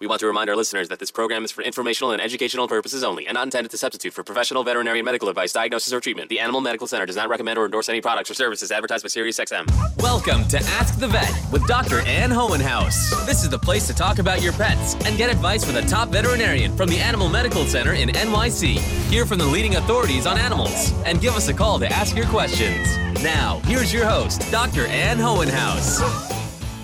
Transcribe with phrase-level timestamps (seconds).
[0.00, 3.04] We want to remind our listeners that this program is for informational and educational purposes
[3.04, 6.28] only and not intended to substitute for professional veterinary medical advice, diagnosis, or treatment.
[6.30, 9.08] The Animal Medical Center does not recommend or endorse any products or services advertised by
[9.08, 10.02] SiriusXM.
[10.02, 12.00] Welcome to Ask the Vet with Dr.
[12.00, 13.24] Ann Hohenhaus.
[13.24, 16.08] This is the place to talk about your pets and get advice from the top
[16.08, 18.78] veterinarian from the Animal Medical Center in NYC.
[19.10, 22.26] Hear from the leading authorities on animals and give us a call to ask your
[22.26, 22.88] questions.
[23.22, 24.86] Now, here's your host, Dr.
[24.86, 26.00] Ann Hohenhaus.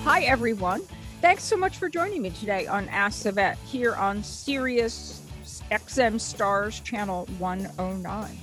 [0.04, 0.82] Hi, everyone.
[1.20, 5.20] Thanks so much for joining me today on Ask the Vet here on Sirius
[5.70, 8.38] XM Stars Channel 109.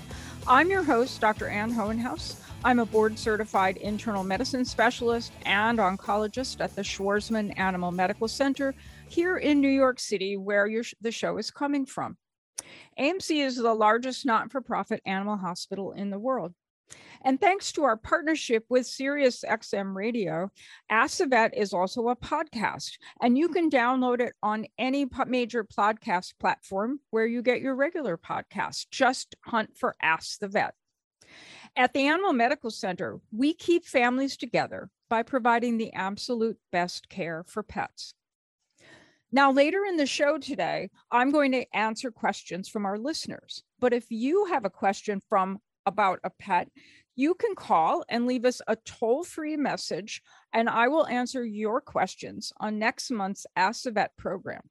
[0.45, 1.47] I'm your host, Dr.
[1.47, 2.39] Ann Hohenhaus.
[2.63, 8.75] I'm a board certified internal medicine specialist and oncologist at the Schwarzman Animal Medical Center
[9.09, 10.69] here in New York City, where
[11.01, 12.15] the show is coming from.
[12.99, 16.53] AMC is the largest not for profit animal hospital in the world.
[17.23, 20.51] And thanks to our partnership with Sirius XM Radio,
[20.89, 25.63] Ask the Vet is also a podcast, and you can download it on any major
[25.63, 28.87] podcast platform where you get your regular podcast.
[28.91, 30.73] Just hunt for Ask the Vet.
[31.75, 37.43] At the Animal Medical Center, we keep families together by providing the absolute best care
[37.47, 38.13] for pets.
[39.31, 43.61] Now, later in the show today, I'm going to answer questions from our listeners.
[43.79, 46.69] But if you have a question from about a pet,
[47.17, 50.21] you can call and leave us a toll free message,
[50.53, 54.61] and I will answer your questions on next month's Ask the Vet program.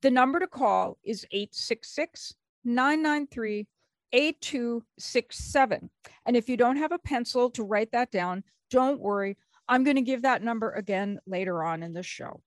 [0.00, 3.66] The number to call is 866 993
[4.12, 5.90] 8267.
[6.24, 9.36] And if you don't have a pencil to write that down, don't worry.
[9.68, 12.40] I'm going to give that number again later on in the show.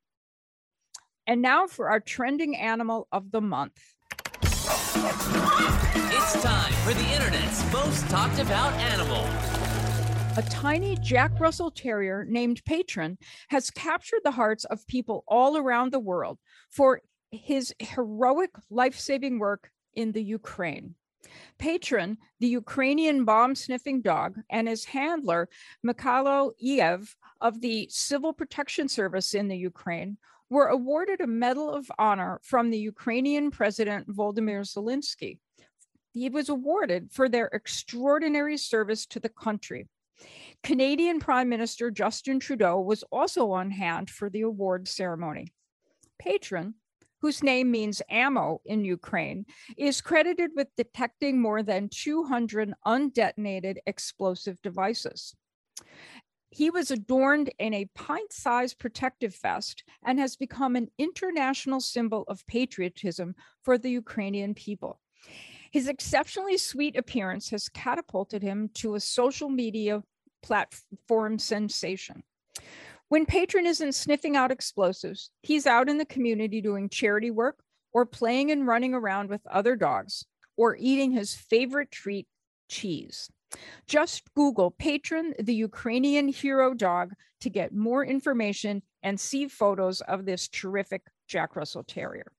[1.27, 3.79] And now for our trending animal of the month.
[4.99, 9.27] It's time for the internet's most talked about animal.
[10.37, 15.91] A tiny Jack Russell Terrier named Patron has captured the hearts of people all around
[15.91, 16.39] the world
[16.71, 20.95] for his heroic life saving work in the Ukraine.
[21.59, 25.47] Patron, the Ukrainian bomb sniffing dog, and his handler,
[25.85, 30.17] Mikhailo Iev of the Civil Protection Service in the Ukraine,
[30.49, 35.39] were awarded a Medal of Honor from the Ukrainian President Volodymyr Zelensky.
[36.13, 39.87] He was awarded for their extraordinary service to the country.
[40.63, 45.53] Canadian Prime Minister Justin Trudeau was also on hand for the award ceremony.
[46.17, 46.75] Patron,
[47.21, 49.45] whose name means ammo in Ukraine,
[49.77, 55.35] is credited with detecting more than 200 undetonated explosive devices.
[56.57, 62.23] He was adorned in a pint sized protective vest and has become an international symbol
[62.27, 64.99] of patriotism for the Ukrainian people.
[65.69, 70.01] His exceptionally sweet appearance has catapulted him to a social media
[70.41, 72.23] platform sensation.
[73.09, 77.59] When Patron isn't sniffing out explosives, he's out in the community doing charity work
[77.93, 80.25] or playing and running around with other dogs
[80.55, 82.25] or eating his favorite treat,
[82.67, 83.29] cheese.
[83.87, 90.25] Just Google Patron, the Ukrainian hero dog, to get more information and see photos of
[90.25, 92.31] this terrific Jack Russell Terrier.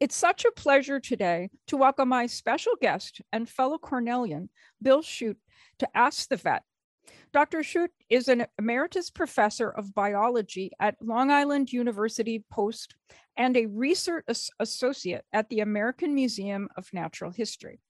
[0.00, 4.48] It's such a pleasure today to welcome my special guest and fellow Cornellian,
[4.80, 5.36] Bill Schutt,
[5.78, 6.62] to Ask the Vet.
[7.32, 7.58] Dr.
[7.58, 12.94] Schutt is an emeritus professor of biology at Long Island University Post
[13.36, 14.24] and a research
[14.58, 17.80] associate at the American Museum of Natural History.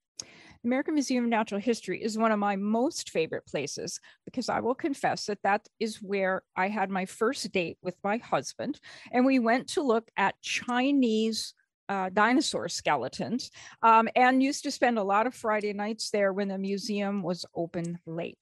[0.64, 4.74] American Museum of Natural History is one of my most favorite places because I will
[4.74, 8.80] confess that that is where I had my first date with my husband.
[9.12, 11.54] And we went to look at Chinese
[11.88, 13.50] uh, dinosaur skeletons
[13.82, 17.46] um, and used to spend a lot of Friday nights there when the museum was
[17.54, 18.38] open late.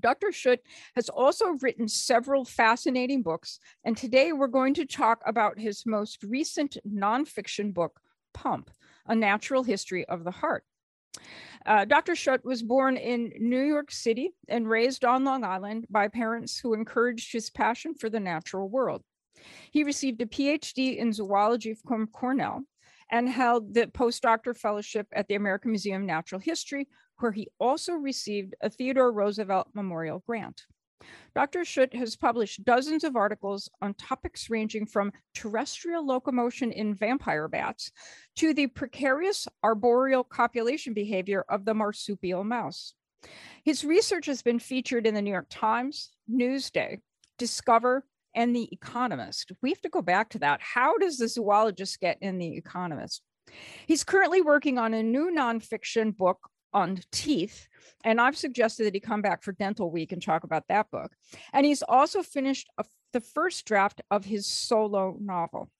[0.00, 0.28] Dr.
[0.28, 0.58] Schutt
[0.96, 6.22] has also written several fascinating books, and today we're going to talk about his most
[6.24, 8.00] recent nonfiction book,
[8.34, 8.70] Pump
[9.06, 10.64] A Natural History of the Heart.
[11.66, 12.12] Uh, Dr.
[12.12, 16.74] Schutt was born in New York City and raised on Long Island by parents who
[16.74, 19.02] encouraged his passion for the natural world.
[19.70, 22.64] He received a PhD in zoology from Cornell
[23.10, 26.88] and held the postdoctoral fellowship at the American Museum of Natural History,
[27.18, 30.62] where he also received a Theodore Roosevelt Memorial Grant.
[31.34, 31.60] Dr.
[31.60, 37.90] Schutt has published dozens of articles on topics ranging from terrestrial locomotion in vampire bats
[38.36, 42.94] to the precarious arboreal copulation behavior of the marsupial mouse.
[43.64, 46.98] His research has been featured in the New York Times, Newsday,
[47.38, 48.04] Discover,
[48.34, 49.52] and The Economist.
[49.62, 50.60] We have to go back to that.
[50.60, 53.22] How does the zoologist get in The Economist?
[53.86, 56.38] He's currently working on a new nonfiction book
[56.74, 57.68] on teeth.
[58.04, 61.12] And I've suggested that he come back for Dental Week and talk about that book.
[61.52, 65.70] And he's also finished a, the first draft of his solo novel.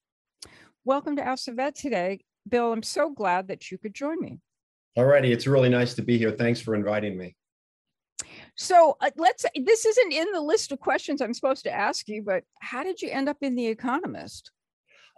[0.85, 2.21] welcome to Ask the Vet today.
[2.47, 4.39] Bill, I'm so glad that you could join me.
[4.95, 6.31] All righty, it's really nice to be here.
[6.31, 7.35] Thanks for inviting me.
[8.55, 12.23] So uh, let's, this isn't in the list of questions I'm supposed to ask you,
[12.23, 14.51] but how did you end up in The Economist?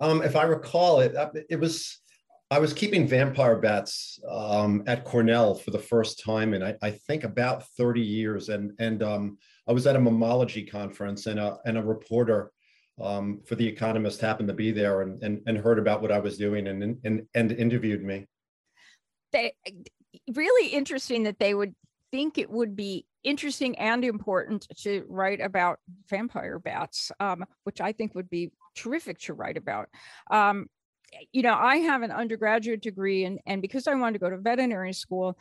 [0.01, 1.99] Um, if I recall it, uh, it was,
[2.49, 6.91] I was keeping vampire bats um, at Cornell for the first time in I, I
[6.91, 8.47] think about 30 years.
[8.47, 12.51] And, and um, I was at a mammalogy conference and a, and a reporter
[13.01, 16.19] um, for The Economist happened to be there and, and, and heard about what I
[16.19, 18.25] was doing and, and, and interviewed me.
[19.33, 19.51] They,
[20.33, 21.75] really interesting that they would
[22.11, 25.79] think it would be interesting and important to write about
[26.09, 29.89] vampire bats, um, which I think would be terrific to write about.
[30.31, 30.67] Um,
[31.31, 34.37] you know, I have an undergraduate degree, and, and because I wanted to go to
[34.37, 35.37] veterinary school,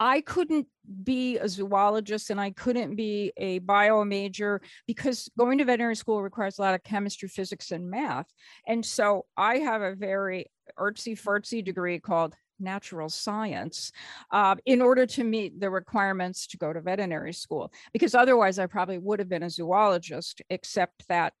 [0.00, 0.66] I couldn't
[1.04, 6.22] be a zoologist and I couldn't be a bio major because going to veterinary school
[6.22, 8.26] requires a lot of chemistry, physics, and math.
[8.66, 10.46] And so I have a very
[10.76, 13.92] artsy fartsy degree called natural science
[14.30, 18.66] uh, in order to meet the requirements to go to veterinary school because otherwise i
[18.66, 21.32] probably would have been a zoologist except that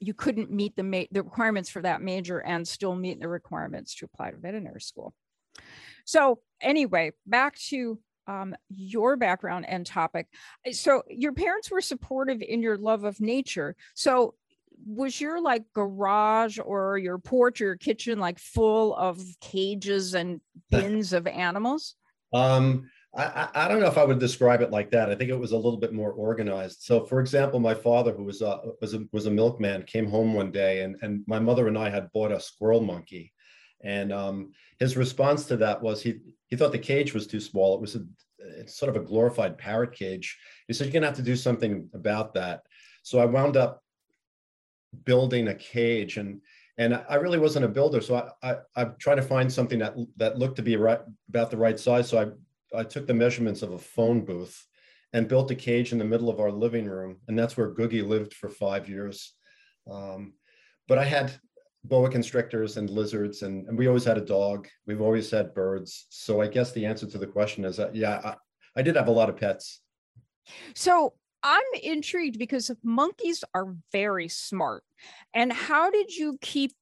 [0.00, 3.94] you couldn't meet the, ma- the requirements for that major and still meet the requirements
[3.96, 5.14] to apply to veterinary school.
[6.04, 10.26] So anyway back to um, your background and topic.
[10.72, 13.76] So your parents were supportive in your love of nature.
[13.94, 14.34] So
[14.86, 20.40] was your like garage or your porch or your kitchen like full of cages and
[20.70, 21.96] bins of animals?
[22.32, 25.08] Um, I, I don't know if I would describe it like that.
[25.08, 26.82] I think it was a little bit more organized.
[26.82, 30.34] So, for example, my father, who was a, was a, was a milkman, came home
[30.34, 33.32] one day, and and my mother and I had bought a squirrel monkey,
[33.82, 36.18] and um, his response to that was he
[36.48, 37.74] he thought the cage was too small.
[37.74, 38.04] It was a
[38.58, 40.36] it's sort of a glorified parrot cage.
[40.66, 42.62] He said you're gonna have to do something about that.
[43.02, 43.82] So I wound up
[45.04, 46.40] building a cage and
[46.76, 49.94] and I really wasn't a builder, so I, I I'm trying to find something that
[50.16, 52.08] that looked to be right about the right size.
[52.08, 52.26] So I
[52.76, 54.66] I took the measurements of a phone booth
[55.12, 58.06] and built a cage in the middle of our living room, and that's where Googie
[58.06, 59.34] lived for five years.
[59.90, 60.34] Um,
[60.88, 61.32] but I had
[61.84, 64.68] boa constrictors and lizards, and, and we always had a dog.
[64.86, 66.06] We've always had birds.
[66.08, 68.34] So I guess the answer to the question is that yeah, I,
[68.76, 69.80] I did have a lot of pets.
[70.74, 74.82] So I'm intrigued because monkeys are very smart.
[75.34, 76.72] And how did you keep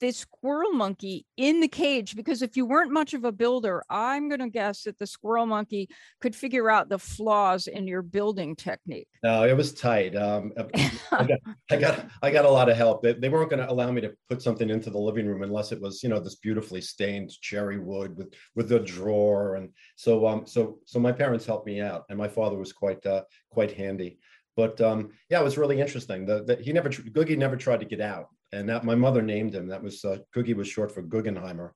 [0.00, 4.28] this squirrel monkey in the cage because if you weren't much of a builder i'm
[4.28, 5.88] going to guess that the squirrel monkey
[6.20, 9.08] could figure out the flaws in your building technique.
[9.22, 10.52] No it was tight um,
[11.12, 11.38] I, got,
[11.70, 13.02] I, got, I got a lot of help.
[13.02, 15.72] They, they weren't going to allow me to put something into the living room unless
[15.72, 20.26] it was you know this beautifully stained cherry wood with with a drawer and so
[20.26, 23.72] um so so my parents helped me out and my father was quite uh, quite
[23.72, 24.18] handy.
[24.56, 26.26] But um, yeah, it was really interesting.
[26.26, 29.54] The, the, he never, Googie never tried to get out and that my mother named
[29.54, 29.68] him.
[29.68, 31.70] That was uh, Googie was short for Guggenheimer,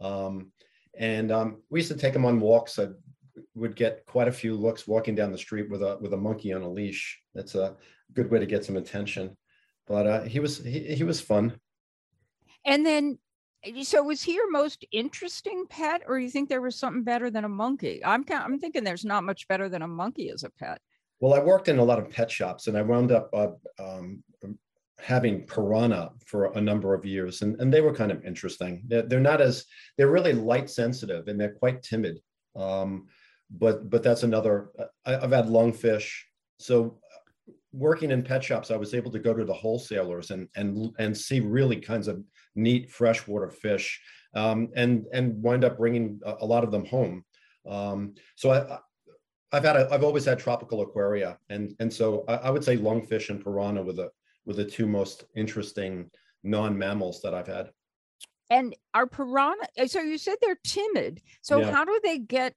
[0.00, 0.52] um,
[0.98, 2.78] and um, we used to take him on walks.
[2.78, 2.88] I
[3.54, 6.52] would get quite a few looks walking down the street with a with a monkey
[6.52, 7.20] on a leash.
[7.34, 7.76] That's a
[8.12, 9.36] good way to get some attention.
[9.86, 11.58] But uh, he was he, he was fun.
[12.64, 13.18] And then,
[13.82, 17.30] so was he your most interesting pet, or do you think there was something better
[17.30, 18.04] than a monkey?
[18.04, 20.80] I'm I'm thinking there's not much better than a monkey as a pet.
[21.20, 24.22] Well, I worked in a lot of pet shops, and I wound up uh, um,
[24.98, 28.82] having piranha for a number of years and, and they were kind of interesting.
[28.86, 29.64] They're, they're not as
[29.96, 32.20] they're really light sensitive and they're quite timid.
[32.54, 33.06] Um,
[33.50, 34.70] but but that's another
[35.04, 36.10] I, i've had lungfish.
[36.58, 36.98] So
[37.72, 41.16] working in pet shops i was able to go to the wholesalers and and and
[41.16, 44.00] see really kinds of neat freshwater fish
[44.36, 47.24] um, and and wind up bringing a, lot of them home.
[47.68, 48.78] Um, so i
[49.52, 52.76] I've had a, I've always had tropical aquaria, and and so I, I would say
[52.76, 54.10] lungfish and piranha were the
[54.46, 56.10] were the two most interesting
[56.42, 57.70] non-mammals that I've had.
[58.48, 59.66] And are piranha?
[59.76, 61.20] Eh, so you said they're timid.
[61.42, 61.70] So yeah.
[61.72, 62.54] how do they get?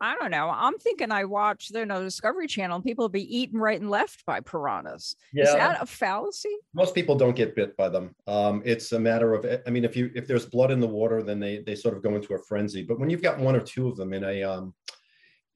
[0.00, 0.50] I don't know.
[0.50, 2.82] I'm thinking I watch the you know, Discovery Channel.
[2.82, 5.16] People be eaten right and left by piranhas.
[5.32, 5.44] Yeah.
[5.44, 6.54] Is that a fallacy?
[6.74, 8.14] Most people don't get bit by them.
[8.26, 9.46] Um, it's a matter of.
[9.66, 12.02] I mean, if you if there's blood in the water, then they they sort of
[12.02, 12.82] go into a frenzy.
[12.82, 14.74] But when you've got one or two of them in a um,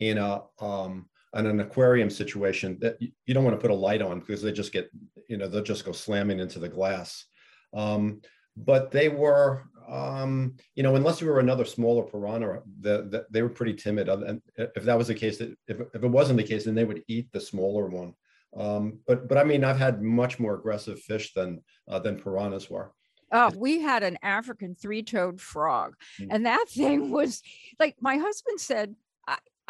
[0.00, 4.02] in a um, in an aquarium situation that you don't want to put a light
[4.02, 4.90] on because they just get
[5.28, 7.24] you know they'll just go slamming into the glass.
[7.72, 8.20] Um,
[8.56, 13.42] but they were um, you know unless you were another smaller piranha the, the, they
[13.42, 14.08] were pretty timid.
[14.08, 17.02] And if that was the case if, if it wasn't the case then they would
[17.08, 18.14] eat the smaller one.
[18.56, 22.68] Um, but but i mean i've had much more aggressive fish than uh, than piranhas
[22.68, 22.92] were.
[23.32, 26.32] Oh, we had an African three toed frog, mm-hmm.
[26.32, 27.42] and that thing was
[27.78, 28.96] like my husband said,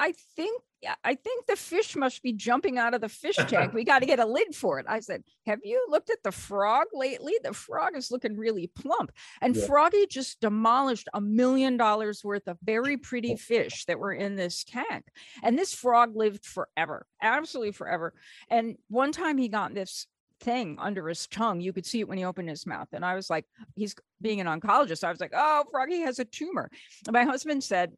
[0.00, 0.62] I think
[1.04, 3.74] I think the fish must be jumping out of the fish tank.
[3.74, 4.86] We got to get a lid for it.
[4.88, 7.34] I said, Have you looked at the frog lately?
[7.44, 9.12] The frog is looking really plump.
[9.42, 9.66] And yeah.
[9.66, 14.64] Froggy just demolished a million dollars worth of very pretty fish that were in this
[14.64, 15.04] tank.
[15.42, 18.14] And this frog lived forever, absolutely forever.
[18.48, 20.06] And one time he got this
[20.40, 21.60] thing under his tongue.
[21.60, 22.88] You could see it when he opened his mouth.
[22.92, 23.44] And I was like,
[23.76, 25.04] he's being an oncologist.
[25.04, 26.70] I was like, oh, Froggy has a tumor.
[27.06, 27.92] And my husband said,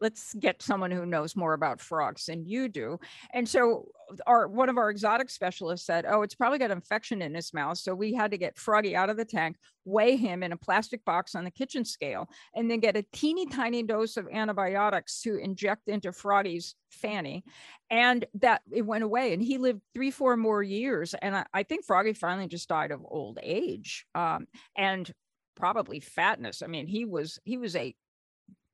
[0.00, 2.98] let's get someone who knows more about frogs than you do.
[3.32, 3.88] And so
[4.26, 7.78] our one of our exotic specialists said, "Oh, it's probably got infection in his mouth."
[7.78, 11.04] So we had to get Froggy out of the tank, weigh him in a plastic
[11.04, 15.36] box on the kitchen scale, and then get a teeny tiny dose of antibiotics to
[15.36, 17.44] inject into Froggy's fanny.
[17.90, 21.14] And that it went away, and he lived three, four more years.
[21.14, 25.10] And I, I think Froggy finally just died of old age um, and
[25.56, 26.62] probably fatness.
[26.62, 27.94] I mean, he was he was a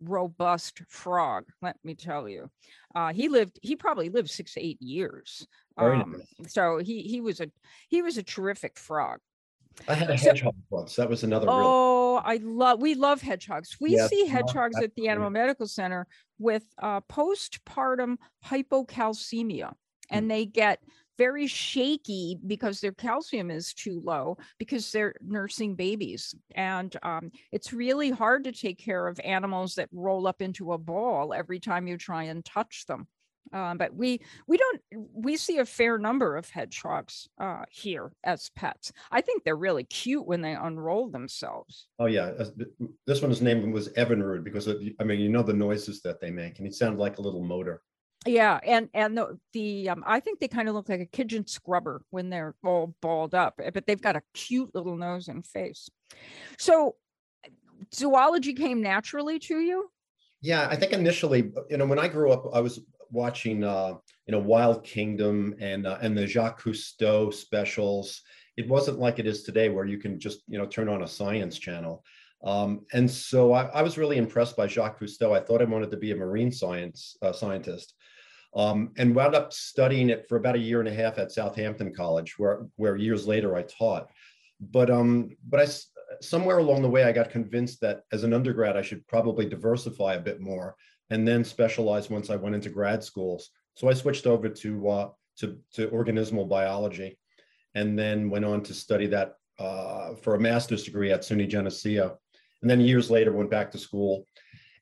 [0.04, 2.50] robust frog let me tell you
[2.94, 5.46] uh, he lived he probably lived six to eight years
[5.78, 7.48] um, so he he was a
[7.88, 9.18] he was a terrific frog
[9.88, 10.96] I had a hedgehog so, once.
[10.96, 11.46] That was another.
[11.48, 12.80] Oh, really- I love.
[12.80, 13.76] We love hedgehogs.
[13.80, 16.06] We yes, see hedgehogs at the Animal Medical Center
[16.38, 18.16] with uh, postpartum
[18.46, 19.72] hypocalcemia,
[20.10, 20.28] and mm.
[20.28, 20.80] they get
[21.18, 26.34] very shaky because their calcium is too low because they're nursing babies.
[26.54, 30.78] And um, it's really hard to take care of animals that roll up into a
[30.78, 33.06] ball every time you try and touch them.
[33.52, 34.80] Um, but we we don't
[35.12, 38.92] we see a fair number of hedgehogs uh, here as pets.
[39.10, 41.88] I think they're really cute when they unroll themselves.
[41.98, 42.32] Oh yeah,
[43.06, 46.30] this one's name was Evinrude because of, I mean you know the noises that they
[46.30, 47.82] make, and it sounded like a little motor
[48.26, 51.46] yeah and and the, the um, i think they kind of look like a pigeon
[51.46, 55.46] scrubber when they're all balled up eh, but they've got a cute little nose and
[55.46, 55.88] face.
[56.58, 56.96] So
[57.94, 59.90] zoology came naturally to you?
[60.40, 63.94] Yeah i think initially you know when i grew up i was watching uh
[64.26, 68.22] you know wild kingdom and uh, and the jacques cousteau specials.
[68.56, 71.08] It wasn't like it is today where you can just you know turn on a
[71.08, 72.04] science channel.
[72.44, 75.30] Um, and so I, I, was really impressed by Jacques Cousteau.
[75.32, 77.94] I thought I wanted to be a marine science uh, scientist
[78.54, 81.94] um, and wound up studying it for about a year and a half at Southampton
[81.94, 84.10] College, where where years later I taught.
[84.60, 85.66] But um, but I
[86.20, 90.14] somewhere along the way I got convinced that as an undergrad I should probably diversify
[90.14, 90.76] a bit more
[91.10, 93.50] and then specialize once I went into grad schools.
[93.74, 97.18] So I switched over to uh, to, to organismal biology,
[97.74, 102.18] and then went on to study that uh, for a master's degree at SUNY Geneseo,
[102.60, 104.26] and then years later went back to school.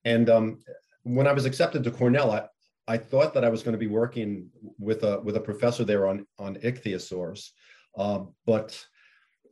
[0.04, 0.58] And um,
[1.02, 2.46] when I was accepted to Cornell, I,
[2.90, 4.49] I thought that I was going to be working
[4.80, 7.50] with a with a professor there on on ichthyosaurs,
[7.97, 8.85] uh, but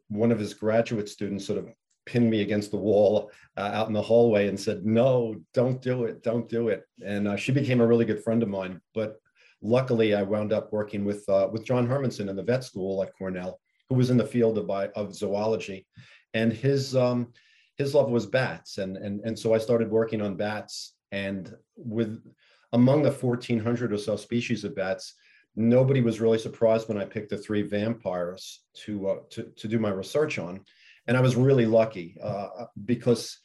[0.08, 1.68] one of his graduate students sort of
[2.04, 6.04] pinned me against the wall uh, out in the hallway and said, "No, don't do
[6.06, 8.80] it, don't do it." And uh, she became a really good friend of mine.
[8.92, 9.20] But
[9.62, 13.12] luckily, I wound up working with uh, with John Hermanson in the vet school at
[13.16, 15.86] Cornell, who was in the field of of zoology,
[16.34, 17.32] and his um,
[17.76, 22.20] his love was bats, and and and so I started working on bats and with
[22.72, 25.14] among the 1400 or so species of bats,
[25.56, 29.78] nobody was really surprised when I picked the three vampires to, uh, to, to do
[29.78, 30.60] my research on.
[31.06, 33.38] And I was really lucky uh, because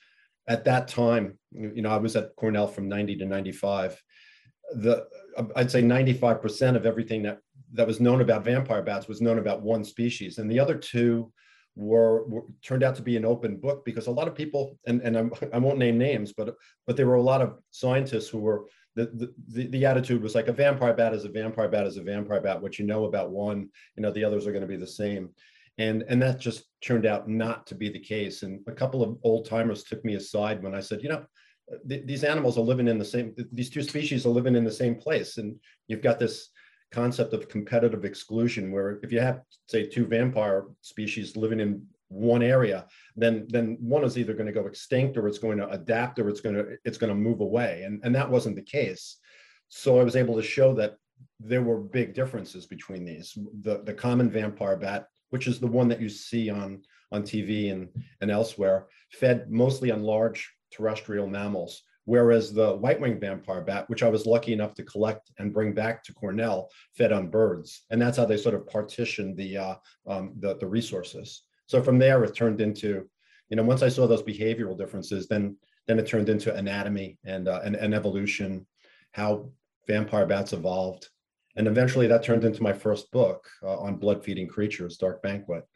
[0.48, 4.02] at that time, you know, I was at Cornell from 90 to 95.
[4.76, 5.06] The
[5.56, 7.40] I'd say 95% of everything that
[7.74, 11.32] that was known about vampire bats was known about one species, and the other two
[11.76, 15.02] were, were, turned out to be an open book because a lot of people and
[15.02, 18.40] and I'm, I won't name names, but but there were a lot of scientists who
[18.40, 18.66] were
[18.96, 22.04] the, the, the attitude was like a vampire bat is a vampire bat is a
[22.04, 22.62] vampire bat.
[22.62, 25.30] What you know about one, you know, the others are going to be the same.
[25.80, 28.44] And, and that just turned out not to be the case.
[28.44, 31.26] And a couple of old timers took me aside when I said, you know,
[31.90, 34.72] th- these animals are living in the same, these two species are living in the
[34.72, 35.38] same place.
[35.38, 35.56] And
[35.88, 36.50] you've got this
[36.92, 42.44] concept of competitive exclusion where if you have, say, two vampire species living in one
[42.44, 46.20] area, then then one is either going to go extinct or it's going to adapt
[46.20, 47.84] or it's going to it's going to move away.
[47.84, 49.18] And, and that wasn't the case.
[49.70, 50.98] So I was able to show that
[51.40, 53.38] there were big differences between these.
[53.62, 57.72] The, the common vampire bat, which is the one that you see on, on TV
[57.72, 57.90] and,
[58.22, 64.10] and elsewhere, fed mostly on large terrestrial mammals, whereas the white-winged vampire bat, which I
[64.10, 67.84] was lucky enough to collect and bring back to Cornell, fed on birds.
[67.90, 69.76] And that's how they sort of partitioned the, uh,
[70.08, 71.44] um, the, the resources.
[71.66, 73.10] So from there, it turned into,
[73.50, 77.48] you know, once I saw those behavioral differences, then then it turned into anatomy and
[77.48, 78.66] uh, and, and evolution,
[79.12, 79.50] how
[79.88, 81.10] vampire bats evolved,
[81.56, 85.68] and eventually that turned into my first book uh, on blood feeding creatures, Dark Banquet.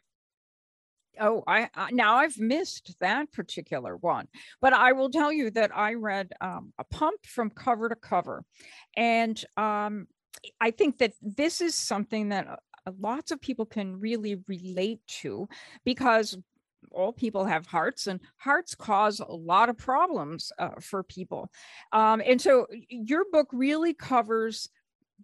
[1.20, 4.28] Oh, I, I, now I've missed that particular one,
[4.60, 8.44] but I will tell you that I read um, a pump from cover to cover,
[8.96, 10.06] and um,
[10.60, 12.56] I think that this is something that uh,
[12.98, 15.48] lots of people can really relate to
[15.84, 16.36] because
[16.92, 21.50] all people have hearts and hearts cause a lot of problems uh, for people.
[21.92, 24.68] Um, and so your book really covers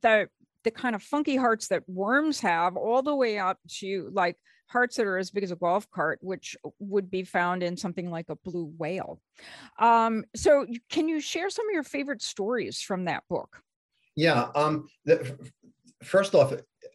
[0.02, 0.28] the
[0.64, 4.96] the kind of funky hearts that worms have all the way up to like hearts
[4.96, 8.30] that are as big as a golf cart which would be found in something like
[8.30, 9.20] a blue whale.
[9.78, 13.60] Um, so can you share some of your favorite stories from that book?
[14.16, 15.38] Yeah um, the,
[16.02, 16.54] first off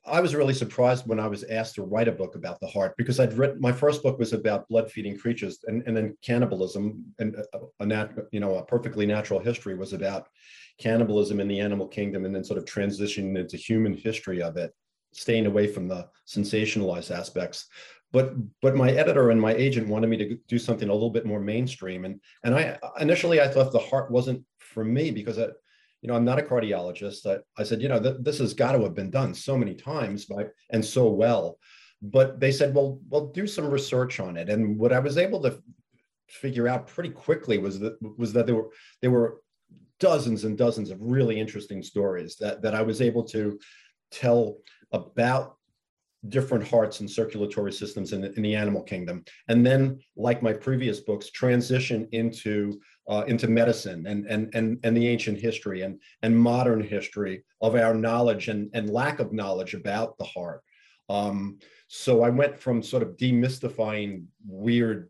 [0.10, 2.96] I was really surprised when I was asked to write a book about the heart
[2.98, 7.04] because I'd written my first book was about blood feeding creatures and, and then cannibalism
[7.20, 10.28] and a, a nat, you know a perfectly natural history was about
[10.80, 14.74] cannibalism in the animal kingdom and then sort of transitioning into human history of it,
[15.12, 17.68] staying away from the sensationalized aspects.
[18.12, 21.26] But but my editor and my agent wanted me to do something a little bit
[21.26, 25.50] more mainstream and and I initially I thought the heart wasn't for me because I
[26.02, 27.26] you know, I'm not a cardiologist.
[27.26, 29.76] I, I said, you know, th- this has got to have been done so many
[29.76, 31.58] times by, and so well.
[32.02, 34.50] But they said, well, well, do some research on it.
[34.50, 35.62] And what I was able to
[36.30, 38.70] figure out pretty quickly was that was that there were
[39.02, 39.42] there were
[40.00, 43.60] dozens and dozens of really interesting stories that that I was able to
[44.12, 44.58] tell
[44.92, 45.56] about
[46.28, 51.00] different hearts and circulatory systems in in the animal kingdom and then like my previous
[51.00, 52.80] books transition into
[53.10, 57.76] uh, into medicine and, and, and, and the ancient history and, and modern history of
[57.76, 60.62] our knowledge and, and lack of knowledge about the heart.
[61.10, 65.10] Um, so I went from sort of demystifying weird,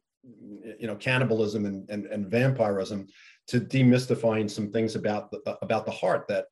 [0.80, 3.08] you know, cannibalism and, and, and vampirism
[3.48, 6.46] to demystifying some things about the, about the heart that,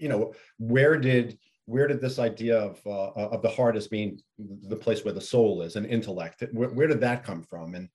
[0.00, 4.18] you know, where did where did this idea of uh, of the heart as being
[4.38, 7.90] the place where the soul is and intellect where, where did that come from and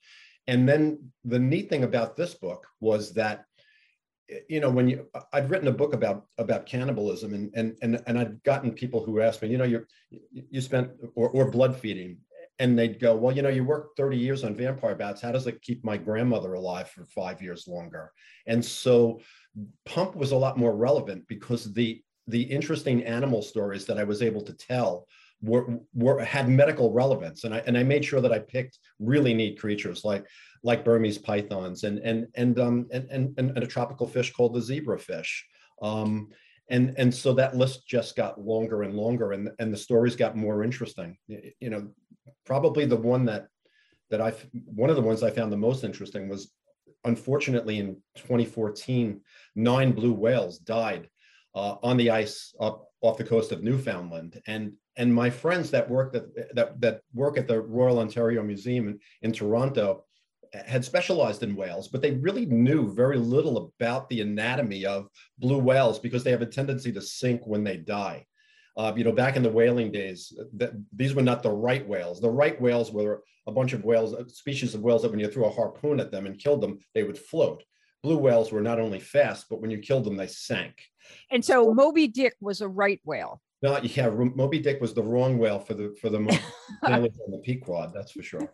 [0.48, 3.46] and then the neat thing about this book was that
[4.50, 8.18] you know when you i'd written a book about about cannibalism and and and, and
[8.18, 12.18] i'd gotten people who asked me you know you you spent or, or blood feeding.
[12.60, 15.22] And they'd go well you know you worked 30 years on vampire bats.
[15.22, 18.12] How does it keep my grandmother alive for five years longer?
[18.46, 19.22] And so
[19.86, 24.22] pump was a lot more relevant because the the interesting animal stories that i was
[24.22, 25.08] able to tell
[25.44, 29.34] were, were had medical relevance and I and I made sure that I picked really
[29.34, 30.26] neat creatures like
[30.64, 34.60] like Burmese pythons and and and um and and, and a tropical fish called the
[34.60, 35.42] zebrafish.
[35.82, 36.30] Um,
[36.70, 40.38] and and so that list just got longer and longer and and the stories got
[40.38, 41.18] more interesting.
[41.28, 41.90] You know,
[42.46, 43.48] probably the one that
[44.10, 44.34] that I
[44.66, 46.54] one of the ones I found the most interesting was
[47.04, 49.20] unfortunately in 2014
[49.56, 51.10] nine blue whales died
[51.54, 55.90] uh, on the ice up off the coast of Newfoundland and and my friends that
[55.90, 60.06] work that that that work at the Royal Ontario Museum in, in Toronto
[60.54, 65.08] had specialized in whales, but they really knew very little about the anatomy of
[65.40, 68.26] blue whales because they have a tendency to sink when they die.
[68.78, 72.22] Uh, you know, back in the whaling days, that these were not the right whales.
[72.22, 75.46] The right whales were a bunch of whales, species of whales that when you threw
[75.46, 77.64] a harpoon at them and killed them, they would float.
[78.04, 80.76] Blue whales were not only fast, but when you killed them, they sank.
[81.32, 83.42] And so Moby Dick was a right whale.
[83.62, 86.18] No, yeah, Moby Dick was the wrong whale for the for the
[86.84, 88.54] on the Pequod, that's for sure.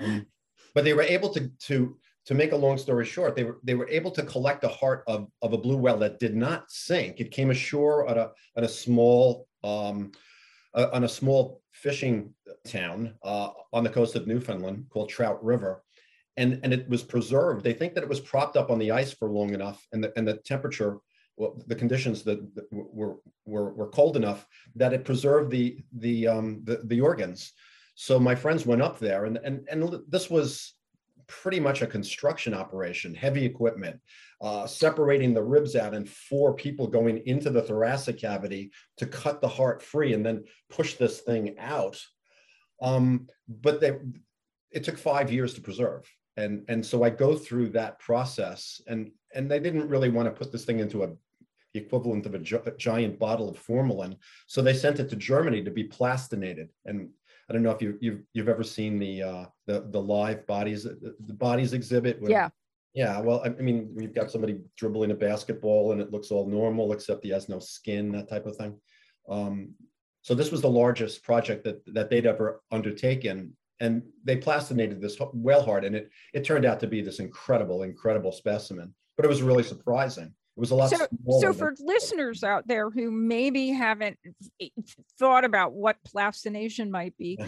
[0.00, 0.26] Um,
[0.74, 3.74] but they were able to to to make a long story short, they were they
[3.74, 7.20] were able to collect the heart of, of a blue whale that did not sink.
[7.20, 10.12] It came ashore at a at a small um,
[10.74, 12.32] uh, on a small fishing
[12.66, 15.82] town uh, on the coast of Newfoundland called Trout River,
[16.40, 17.64] and and it was preserved.
[17.64, 20.12] They think that it was propped up on the ice for long enough, and the
[20.16, 20.98] and the temperature
[21.40, 22.38] well, the conditions that,
[22.70, 27.54] were, were, were cold enough that it preserved the, the, um, the, the organs.
[27.94, 30.74] So my friends went up there and, and, and this was
[31.28, 33.98] pretty much a construction operation, heavy equipment,
[34.42, 39.40] uh, separating the ribs out and four people going into the thoracic cavity to cut
[39.40, 41.98] the heart free and then push this thing out.
[42.82, 43.92] Um, but they,
[44.72, 46.04] it took five years to preserve.
[46.36, 50.38] And, and so I go through that process and, and they didn't really want to
[50.38, 51.10] put this thing into a
[51.72, 54.16] the equivalent of a, gi- a giant bottle of formalin.
[54.48, 56.70] So they sent it to Germany to be plastinated.
[56.84, 57.10] And
[57.48, 60.82] I don't know if you, you've you've ever seen the uh, the the live bodies
[60.84, 62.20] the, the bodies exhibit.
[62.20, 62.48] Where, yeah.
[62.92, 63.20] Yeah.
[63.20, 66.92] Well, I, I mean, we've got somebody dribbling a basketball and it looks all normal
[66.92, 68.74] except he has no skin, that type of thing.
[69.28, 69.74] Um,
[70.22, 75.18] so this was the largest project that that they'd ever undertaken, and they plastinated this
[75.32, 78.94] whale heart, and it it turned out to be this incredible, incredible specimen.
[79.16, 81.06] But it was really surprising it was a lot So,
[81.40, 84.18] so for listeners out there who maybe haven't
[85.18, 87.38] thought about what plastination might be,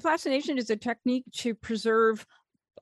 [0.00, 2.24] plastination is a technique to preserve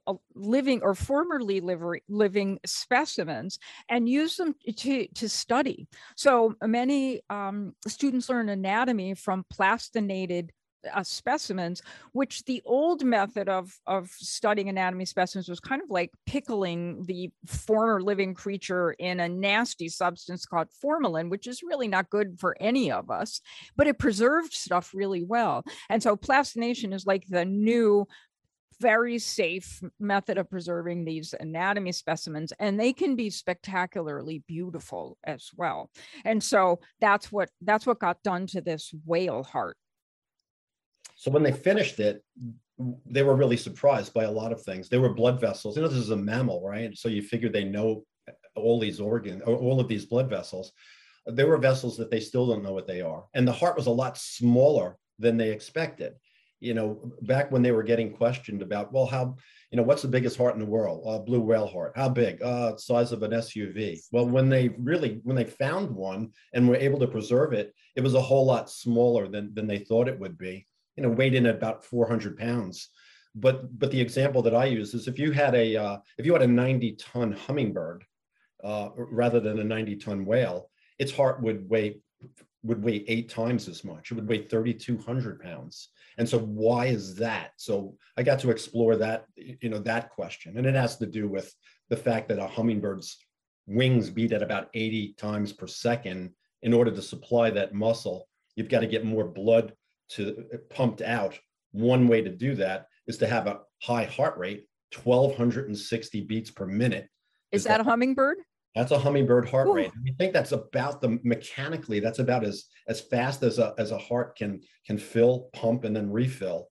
[0.06, 1.60] a living or formerly
[2.08, 5.88] living specimens and use them to, to study.
[6.16, 10.52] So many um, students learn anatomy from plastinated
[10.92, 16.10] uh, specimens, which the old method of, of studying anatomy specimens was kind of like
[16.26, 22.10] pickling the former living creature in a nasty substance called formalin, which is really not
[22.10, 23.40] good for any of us,
[23.76, 25.64] but it preserved stuff really well.
[25.88, 28.06] And so plastination is like the new
[28.80, 35.50] very safe method of preserving these anatomy specimens and they can be spectacularly beautiful as
[35.54, 35.90] well
[36.24, 39.76] and so that's what that's what got done to this whale heart
[41.20, 42.24] So when they finished it,
[43.04, 44.88] they were really surprised by a lot of things.
[44.88, 45.76] They were blood vessels.
[45.76, 46.96] You know, this is a mammal, right?
[46.96, 48.06] So you figure they know
[48.56, 50.72] all these organs, all of these blood vessels.
[51.26, 53.26] There were vessels that they still don't know what they are.
[53.34, 56.14] And the heart was a lot smaller than they expected.
[56.60, 59.36] You know, back when they were getting questioned about, well, how,
[59.70, 61.04] you know, what's the biggest heart in the world?
[61.06, 61.92] Uh, blue whale heart.
[61.96, 62.40] How big?
[62.42, 63.98] Uh, size of an SUV.
[64.10, 68.00] Well, when they really, when they found one and were able to preserve it, it
[68.00, 71.34] was a whole lot smaller than, than they thought it would be you know, weighed
[71.34, 72.88] in at about 400 pounds.
[73.34, 76.32] But but the example that I use is if you had a uh, if you
[76.32, 78.04] had a 90 ton hummingbird
[78.64, 82.00] uh, rather than a 90 ton whale, its heart would weigh
[82.62, 84.10] would weigh eight times as much.
[84.10, 85.88] It would weigh 3,200 pounds.
[86.18, 87.52] And so why is that?
[87.56, 91.28] So I got to explore that you know that question, and it has to do
[91.28, 91.54] with
[91.88, 93.16] the fact that a hummingbird's
[93.66, 96.32] wings beat at about 80 times per second.
[96.62, 99.72] In order to supply that muscle, you've got to get more blood
[100.10, 101.38] to uh, pumped out.
[101.72, 106.66] One way to do that is to have a high heart rate, 1260 beats per
[106.66, 107.08] minute.
[107.52, 108.38] is that a hummingbird
[108.74, 109.74] That's a hummingbird heart Ooh.
[109.74, 109.92] rate.
[110.06, 113.98] I think that's about the mechanically, that's about as as fast as a as a
[113.98, 116.68] heart can can fill, pump, and then refill.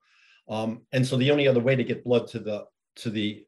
[0.49, 2.65] Um, and so the only other way to get blood to the
[2.97, 3.45] to the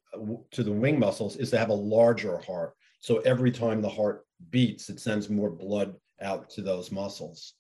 [0.52, 2.74] to the wing muscles is to have a larger heart.
[3.00, 7.54] So every time the heart beats, it sends more blood out to those muscles.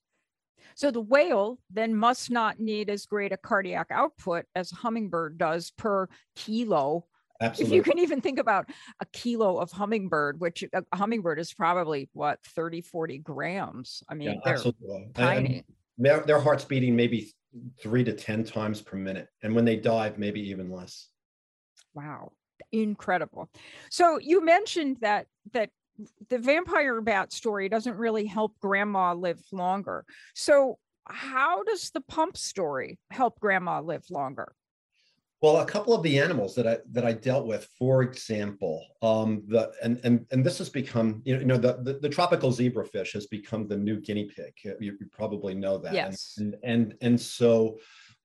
[0.76, 5.38] So the whale then must not need as great a cardiac output as a hummingbird
[5.38, 7.06] does per kilo.
[7.42, 7.78] Absolutely.
[7.78, 11.54] If you can even think about a kilo of hummingbird, which a a hummingbird is
[11.54, 14.04] probably what 30, 40 grams.
[14.08, 15.10] I mean, Yeah, they're absolutely.
[15.16, 15.64] Tiny.
[15.98, 17.32] Their, their heart's beating maybe
[17.82, 19.28] three to 10 times per minute.
[19.44, 21.10] And when they dive, maybe even less.
[21.94, 22.32] Wow,
[22.72, 23.50] incredible.
[23.90, 25.70] So you mentioned that that
[26.30, 30.06] the vampire bat story doesn't really help grandma live longer.
[30.36, 34.54] So how does the pump story help grandma live longer?
[35.42, 39.42] Well, a couple of the animals that I that I dealt with, for example, um,
[39.48, 42.52] the and and and this has become you know, you know the, the the tropical
[42.52, 44.54] zebrafish has become the new guinea pig.
[44.64, 45.88] You, you probably know that.
[45.88, 46.36] And- Yes.
[46.38, 47.80] And and and so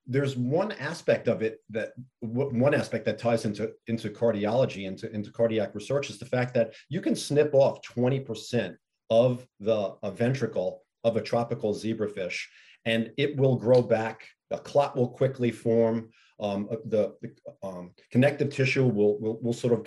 [0.07, 5.31] there's one aspect of it that one aspect that ties into into cardiology into into
[5.31, 8.77] cardiac research is the fact that you can snip off 20%
[9.11, 12.45] of the ventricle of a tropical zebrafish
[12.85, 17.93] and it will grow back a clot will quickly form um, uh, the, the um,
[18.11, 19.87] connective tissue will, will, will sort of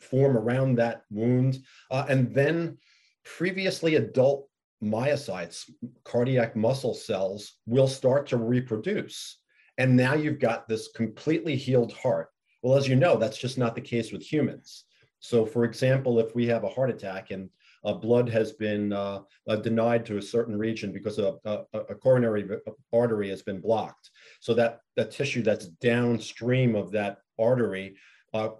[0.00, 1.58] form around that wound.
[1.90, 2.78] Uh, and then
[3.24, 4.48] previously adult
[4.84, 5.70] myocytes,
[6.04, 9.38] cardiac muscle cells, will start to reproduce.
[9.78, 12.28] And now you've got this completely healed heart.
[12.62, 14.84] Well, as you know, that's just not the case with humans.
[15.20, 17.48] So, for example, if we have a heart attack and
[17.84, 21.94] uh, blood has been uh, uh, denied to a certain region because a, a, a
[21.94, 22.48] coronary
[22.92, 27.96] artery has been blocked, so that that tissue that's downstream of that artery
[28.32, 28.50] uh,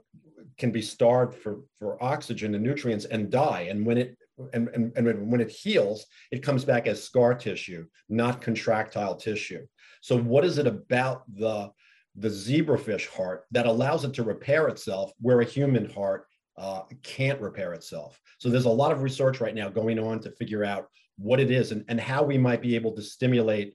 [0.59, 3.63] can be starved for for oxygen and nutrients and die.
[3.71, 4.19] And when it
[4.53, 9.65] and, and, and when it heals, it comes back as scar tissue, not contractile tissue.
[10.01, 11.71] So what is it about the
[12.17, 17.41] the zebrafish heart that allows it to repair itself where a human heart uh, can't
[17.41, 18.21] repair itself?
[18.39, 21.51] So there's a lot of research right now going on to figure out what it
[21.51, 23.75] is and, and how we might be able to stimulate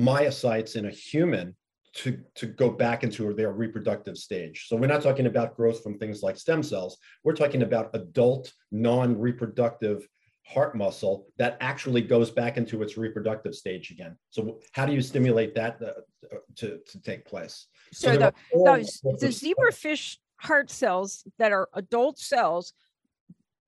[0.00, 1.56] myocytes in a human
[1.96, 4.66] to, to go back into their reproductive stage.
[4.68, 6.98] So we're not talking about growth from things like stem cells.
[7.24, 10.06] We're talking about adult, non-reproductive
[10.46, 14.16] heart muscle that actually goes back into its reproductive stage again.
[14.30, 17.66] So how do you stimulate that uh, to, to take place?
[17.92, 18.18] So, there
[18.52, 22.74] the those the zebrafish heart cells that are adult cells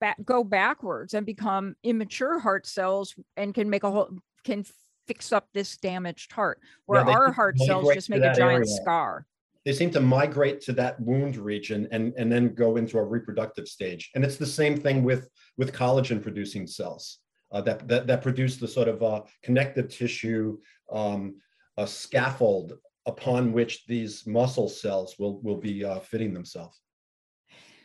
[0.01, 4.11] back, go backwards and become immature heart cells and can make a whole
[4.45, 4.65] can
[5.09, 8.67] fix up this damaged heart where they our heart cells just make a giant area.
[8.67, 9.27] scar
[9.65, 13.69] they seem to migrate to that wound region and, and then go into a reproductive
[13.69, 14.11] stage.
[14.15, 17.19] And it's the same thing with, with collagen producing cells
[17.53, 20.57] uh, that, that, that produce the sort of uh, connective tissue
[20.91, 21.37] um,
[21.77, 26.81] a scaffold upon which these muscle cells will, will be uh, fitting themselves.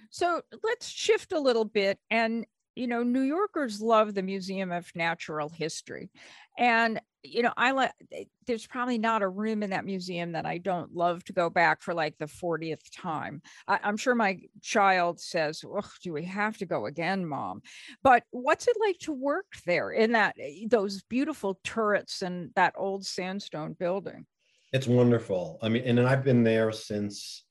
[0.10, 4.90] So let's shift a little bit and you know, New Yorkers love the Museum of
[4.96, 6.10] Natural History.
[6.58, 10.46] And, you know, I let, eh, there's probably not a room in that museum that
[10.46, 13.42] I don't love to go back for like the 40th time.
[13.68, 17.62] I, am sure my child says, oh, do we have to go again, mom?
[18.04, 22.74] But what's it like to work there in that, eh, those beautiful turrets and that
[22.78, 24.26] old sandstone building?
[24.74, 25.60] It's wonderful.
[25.62, 27.46] I mean, and I've been there since,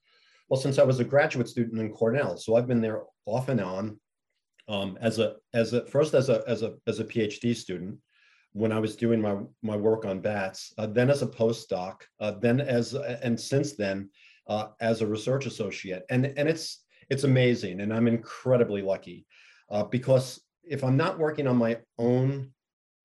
[0.48, 2.36] well, since I was a graduate student in Cornell.
[2.36, 3.98] So I've been there off and on
[4.68, 7.98] um, as a as a first as a as a as a PhD student
[8.52, 12.32] when I was doing my my work on bats, uh, then as a postdoc, uh,
[12.32, 14.10] then as and since then
[14.46, 19.26] uh, as a research associate, and and it's it's amazing, and I'm incredibly lucky
[19.70, 22.50] uh, because if I'm not working on my own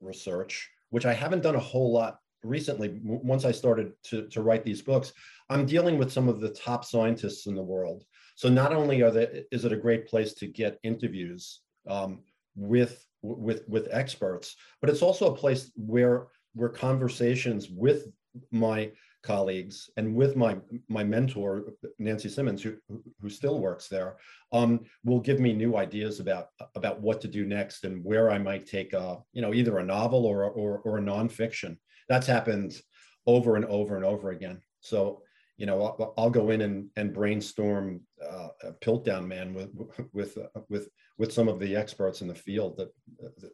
[0.01, 4.63] research, which I haven't done a whole lot recently, once I started to to write
[4.63, 5.13] these books,
[5.49, 8.03] I'm dealing with some of the top scientists in the world.
[8.35, 12.19] So not only are they, is it a great place to get interviews um,
[12.55, 13.03] with
[13.35, 18.07] with with experts, but it's also a place where where conversations with
[18.51, 18.91] my
[19.23, 22.75] colleagues and with my my mentor Nancy Simmons, who
[23.21, 24.17] who still works there,
[24.51, 28.37] um, will give me new ideas about about what to do next and where I
[28.37, 31.77] might take a you know either a novel or or, or a nonfiction.
[32.09, 32.79] That's happened
[33.25, 34.61] over and over and over again.
[34.79, 35.21] So
[35.57, 39.69] you know, I'll, I'll, go in and, and brainstorm uh, a Piltdown Man with
[40.13, 43.51] with uh, with with some of the experts in the field that, that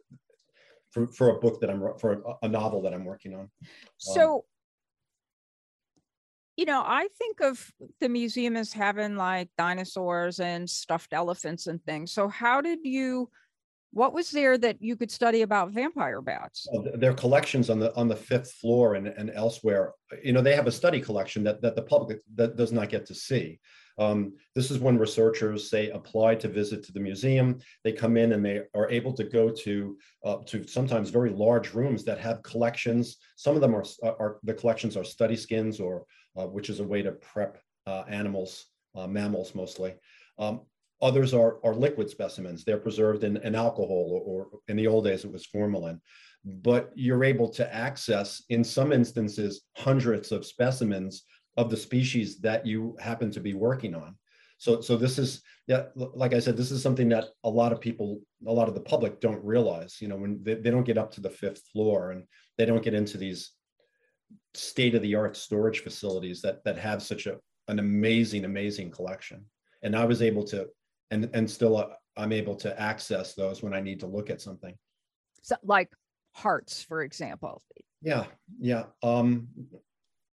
[0.94, 3.50] for, for a book that I'm for a, novel that I'm working on.
[3.96, 4.40] So, um,
[6.56, 11.82] you know, I think of the museum as having like dinosaurs and stuffed elephants and
[11.84, 12.12] things.
[12.12, 13.28] So, how did you?
[13.94, 16.66] What was there that you could study about vampire bats?
[16.94, 19.92] Their collections on the on the fifth floor and, and elsewhere.
[20.22, 23.06] You know, they have a study collection that that the public that does not get
[23.06, 23.60] to see.
[23.96, 27.60] Um, this is when researchers say apply to visit to the museum.
[27.84, 31.72] They come in and they are able to go to uh, to sometimes very large
[31.72, 33.18] rooms that have collections.
[33.36, 36.04] Some of them are, are the collections are study skins or
[36.36, 39.94] uh, which is a way to prep uh, animals, uh, mammals mostly.
[40.36, 40.62] Um,
[41.02, 42.64] Others are, are liquid specimens.
[42.64, 46.00] They're preserved in, alcohol or, or in the old days it was formalin.
[46.44, 51.24] But you're able to access, in some instances, hundreds of specimens
[51.56, 54.16] of the species that you happen to be working on.
[54.58, 57.80] So, so this is, yeah, like I said, this is something that a lot of
[57.80, 59.98] people, a lot of the public don't realize.
[60.00, 62.24] You know, when they, they don't get up to the fifth floor and
[62.56, 63.50] they don't get into these
[64.54, 69.44] state of the art storage facilities that that have such a an amazing, amazing collection.
[69.82, 70.68] And I was able to
[71.10, 74.40] and and still uh, I'm able to access those when I need to look at
[74.40, 74.74] something.
[75.42, 75.90] So, like
[76.32, 77.62] hearts, for example.
[78.02, 78.24] Yeah,
[78.60, 79.48] yeah, um,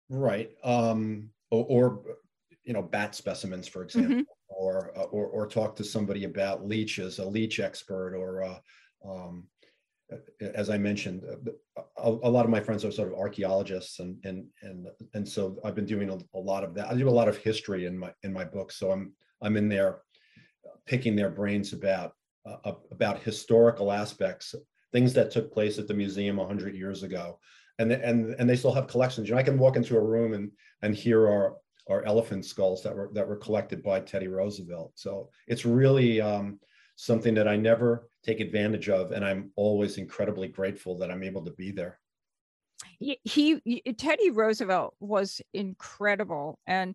[0.08, 0.50] right.
[0.64, 2.02] Um, or, or
[2.64, 4.22] you know, bat specimens, for example, mm-hmm.
[4.48, 8.58] or, uh, or or talk to somebody about leeches, a leech expert, or uh,
[9.08, 9.46] um,
[10.40, 14.16] as I mentioned, uh, a, a, lot of my friends are sort of archaeologists, and
[14.24, 16.90] and and and so I've been doing a, a, lot of that.
[16.90, 19.68] I do a lot of history in my in my book, so I'm I'm in
[19.68, 20.02] there
[20.86, 22.14] picking their brains about
[22.46, 24.54] uh, about historical aspects,
[24.92, 27.38] things that took place at the museum 100 years ago,
[27.78, 29.28] and and and they still have collections.
[29.28, 30.50] You know, I can walk into a room and
[30.82, 31.56] and hear our
[31.88, 34.92] our elephant skulls that were that were collected by Teddy Roosevelt.
[34.94, 36.58] So it's really um,
[36.96, 41.44] something that I never take advantage of, and I'm always incredibly grateful that I'm able
[41.44, 41.98] to be there
[42.98, 46.94] he, he Teddy Roosevelt was incredible, and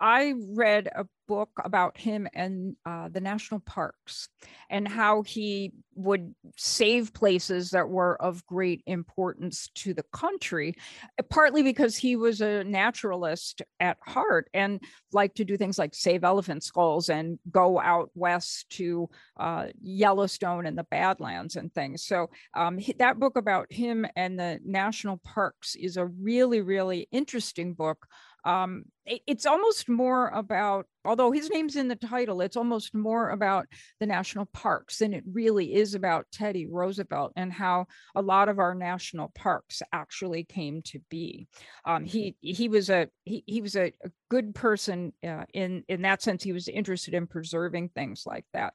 [0.00, 4.28] I read a book about him and uh, the national parks
[4.68, 10.74] and how he would save places that were of great importance to the country,
[11.18, 14.80] uh, partly because he was a naturalist at heart and
[15.12, 20.66] liked to do things like save elephant skulls and go out west to uh, Yellowstone
[20.66, 22.02] and the Badlands and things.
[22.02, 27.74] So um, that book about him and the national parks is a really, really interesting
[27.74, 28.06] book
[28.44, 33.30] um, it, it's almost more about although his name's in the title it's almost more
[33.30, 33.66] about
[34.00, 38.58] the national parks than it really is about teddy roosevelt and how a lot of
[38.58, 41.46] our national parks actually came to be.
[41.84, 46.02] Um, he he was a he, he was a, a good person uh, in in
[46.02, 48.74] that sense he was interested in preserving things like that.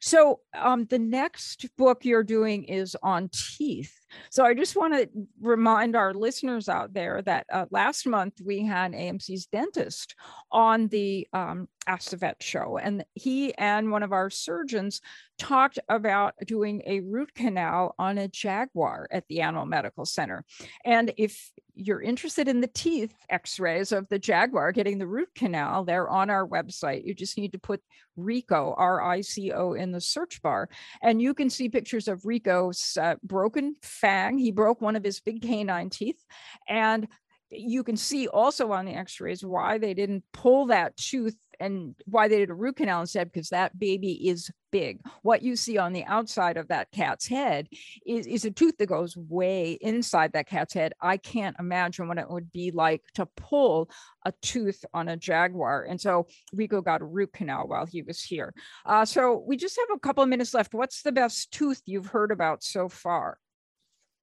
[0.00, 3.94] So um, the next book you're doing is on teeth
[4.30, 5.08] So I just want to
[5.40, 10.14] remind our listeners out there that uh, last month we had AMC's dentist
[10.50, 15.00] on the um, Ask the Vet show, and he and one of our surgeons
[15.38, 20.44] talked about doing a root canal on a jaguar at the Animal Medical Center.
[20.84, 25.84] And if you're interested in the teeth x-rays of the jaguar getting the root canal,
[25.84, 27.04] they're on our website.
[27.04, 27.82] You just need to put
[28.16, 30.68] Rico, R-I-C-O in the search bar,
[31.02, 34.38] and you can see pictures of Rico's uh, broken fang.
[34.38, 36.22] He broke one of his big canine teeth.
[36.68, 37.08] And
[37.50, 42.28] you can see also on the x-rays why they didn't pull that tooth and why
[42.28, 45.00] they did a root canal instead because that baby is big.
[45.22, 47.68] What you see on the outside of that cat's head
[48.04, 50.92] is, is a tooth that goes way inside that cat's head.
[51.00, 53.90] I can't imagine what it would be like to pull
[54.24, 55.84] a tooth on a jaguar.
[55.88, 58.52] And so rico got a root canal while he was here.
[58.84, 60.74] Uh, so we just have a couple of minutes left.
[60.74, 63.38] What's the best tooth you've heard about so far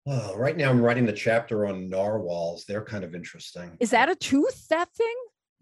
[0.06, 2.64] Oh, right now I'm writing the chapter on narwhals.
[2.64, 3.76] They're kind of interesting.
[3.80, 5.14] is that a tooth that thing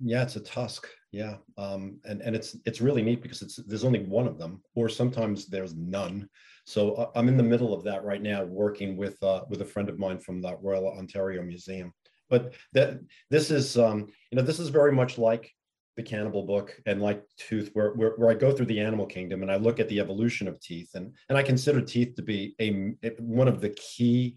[0.02, 0.88] Yeah, it's a tusk.
[1.12, 4.62] Yeah, um, and and it's it's really neat because it's there's only one of them,
[4.74, 6.28] or sometimes there's none.
[6.64, 9.64] So uh, I'm in the middle of that right now, working with uh, with a
[9.64, 11.92] friend of mine from the Royal Ontario Museum.
[12.28, 15.52] But that this is um, you know this is very much like
[16.00, 19.42] the Cannibal book and like Tooth, where, where where I go through the animal kingdom
[19.42, 22.54] and I look at the evolution of teeth, and and I consider teeth to be
[22.58, 24.36] a one of the key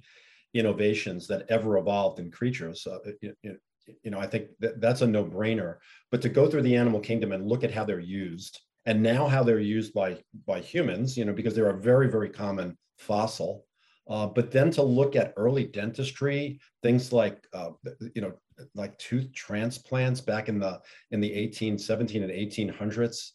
[0.54, 2.86] innovations that ever evolved in creatures.
[2.86, 3.60] Uh, it, it,
[4.04, 5.78] you know, I think that that's a no-brainer.
[6.12, 9.28] But to go through the animal kingdom and look at how they're used, and now
[9.28, 13.66] how they're used by by humans, you know, because they're a very very common fossil.
[14.10, 17.72] Uh, but then to look at early dentistry, things like uh,
[18.16, 18.34] you know,
[18.76, 23.32] like tooth transplants back in the in the 18, 17 and 1800s.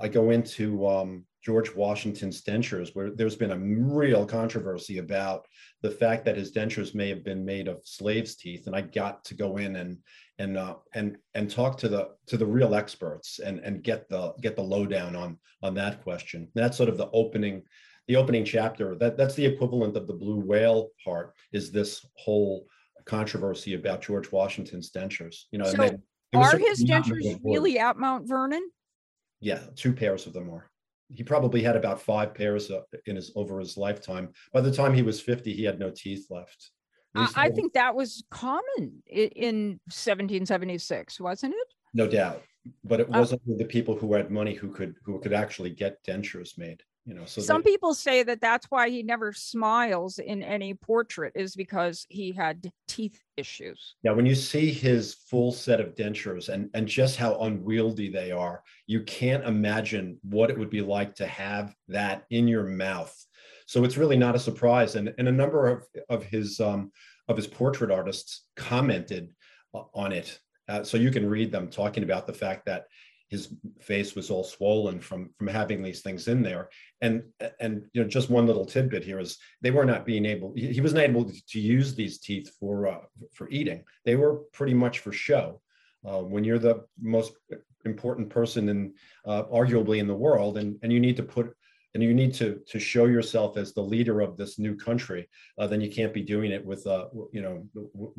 [0.00, 5.46] I go into um, George Washington's dentures, where there's been a real controversy about
[5.82, 9.24] the fact that his dentures may have been made of slaves' teeth, and I got
[9.26, 9.98] to go in and
[10.38, 14.32] and uh, and and talk to the to the real experts and and get the
[14.40, 16.48] get the lowdown on on that question.
[16.54, 17.62] That's sort of the opening
[18.08, 18.94] the opening chapter.
[18.94, 21.34] That that's the equivalent of the blue whale part.
[21.52, 22.66] Is this whole
[23.04, 25.44] controversy about George Washington's dentures?
[25.50, 25.98] You know, So they-
[26.34, 28.70] are his dentures really at mount vernon
[29.40, 30.70] Yeah, two pairs of them are.
[31.10, 34.32] He probably had about five pairs uh, in his over his lifetime.
[34.52, 36.70] By the time he was 50, he had no teeth left.
[37.14, 41.68] I think that was common in 1776, wasn't it?
[41.94, 42.42] no doubt,
[42.84, 46.02] but it Uh, wasn't the people who had money who could who could actually get
[46.04, 46.82] dentures made.
[47.04, 51.32] You know, so Some people say that that's why he never smiles in any portrait
[51.34, 53.96] is because he had teeth issues.
[54.04, 58.30] Now, when you see his full set of dentures and, and just how unwieldy they
[58.30, 63.12] are, you can't imagine what it would be like to have that in your mouth.
[63.66, 64.94] So it's really not a surprise.
[64.94, 66.92] And, and a number of, of his um,
[67.28, 69.32] of his portrait artists commented
[69.74, 70.38] uh, on it.
[70.68, 72.84] Uh, so you can read them talking about the fact that
[73.32, 76.68] his face was all swollen from from having these things in there.
[77.00, 77.22] And
[77.60, 80.66] and you know just one little tidbit here is they were not being able he
[80.74, 83.00] he wasn't able to use these teeth for uh,
[83.32, 83.84] for eating.
[84.04, 85.62] They were pretty much for show.
[86.06, 87.32] Uh, when you're the most
[87.86, 88.92] important person in
[89.24, 91.46] uh, arguably in the world and and you need to put
[91.94, 95.66] and you need to to show yourself as the leader of this new country uh,
[95.66, 97.54] then you can't be doing it with uh you know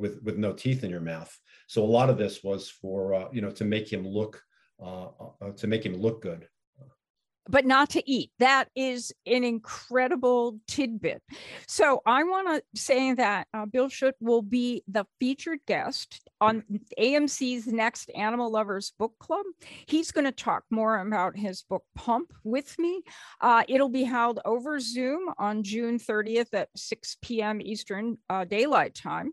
[0.01, 1.31] with with no teeth in your mouth.
[1.67, 4.41] So a lot of this was for uh, you know to make him look
[4.83, 5.07] uh,
[5.41, 6.47] uh, to make him look good
[7.49, 8.31] but not to eat.
[8.39, 11.21] That is an incredible tidbit.
[11.67, 16.63] So I want to say that uh, Bill Schutt will be the featured guest on
[16.99, 19.45] AMC's next Animal Lovers Book Club.
[19.87, 23.01] He's going to talk more about his book Pump with me.
[23.41, 27.61] Uh, it'll be held over Zoom on June 30th at 6 p.m.
[27.61, 29.31] Eastern uh, Daylight Time.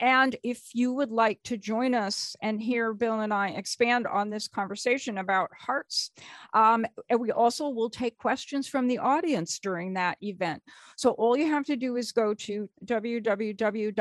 [0.00, 4.30] And if you would like to join us and hear Bill and I expand on
[4.30, 6.10] this conversation about hearts,
[6.54, 10.62] um, and we also will take questions from the audience during that event.
[10.96, 13.96] So all you have to do is go to www.amcny.org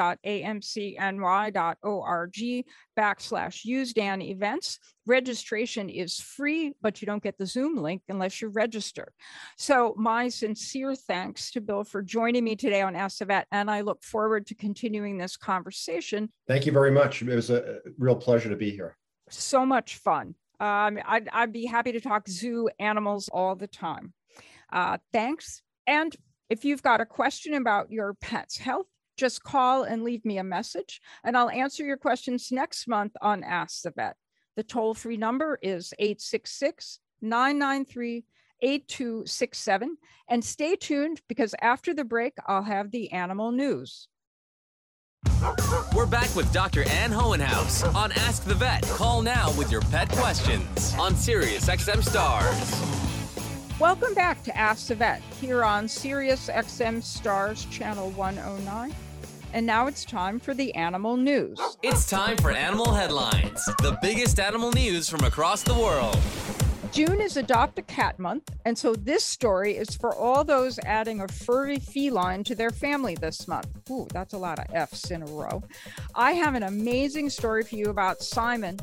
[2.97, 4.79] backslash USDAN events.
[5.05, 9.13] Registration is free, but you don't get the Zoom link unless you register.
[9.57, 13.71] So my sincere thanks to Bill for joining me today on Ask the Vet, and
[13.71, 16.29] I look forward to continuing this conversation.
[16.47, 18.97] thank you very much it was a real pleasure to be here
[19.29, 20.35] So much fun.
[20.59, 24.13] Um, I'd, I'd be happy to talk zoo animals all the time.
[24.71, 25.61] Uh, thanks.
[25.87, 26.15] And
[26.49, 30.43] if you've got a question about your pet's health, just call and leave me a
[30.43, 34.15] message, and I'll answer your questions next month on Ask the Vet.
[34.55, 38.23] The toll free number is 866 993
[38.61, 39.97] 8267.
[40.29, 44.07] And stay tuned because after the break, I'll have the animal news.
[45.95, 46.87] We're back with Dr.
[46.89, 48.83] Ann Hohenhaus on Ask the Vet.
[48.83, 53.79] Call now with your pet questions on Sirius XM Stars.
[53.79, 58.93] Welcome back to Ask the Vet here on Sirius XM Stars Channel 109.
[59.53, 61.59] And now it's time for the animal news.
[61.81, 66.17] It's time for animal headlines, the biggest animal news from across the world.
[66.91, 71.21] June is Adopt a Cat Month, and so this story is for all those adding
[71.21, 73.67] a furry feline to their family this month.
[73.91, 75.61] Ooh, that's a lot of F's in a row.
[76.15, 78.79] I have an amazing story for you about Simon.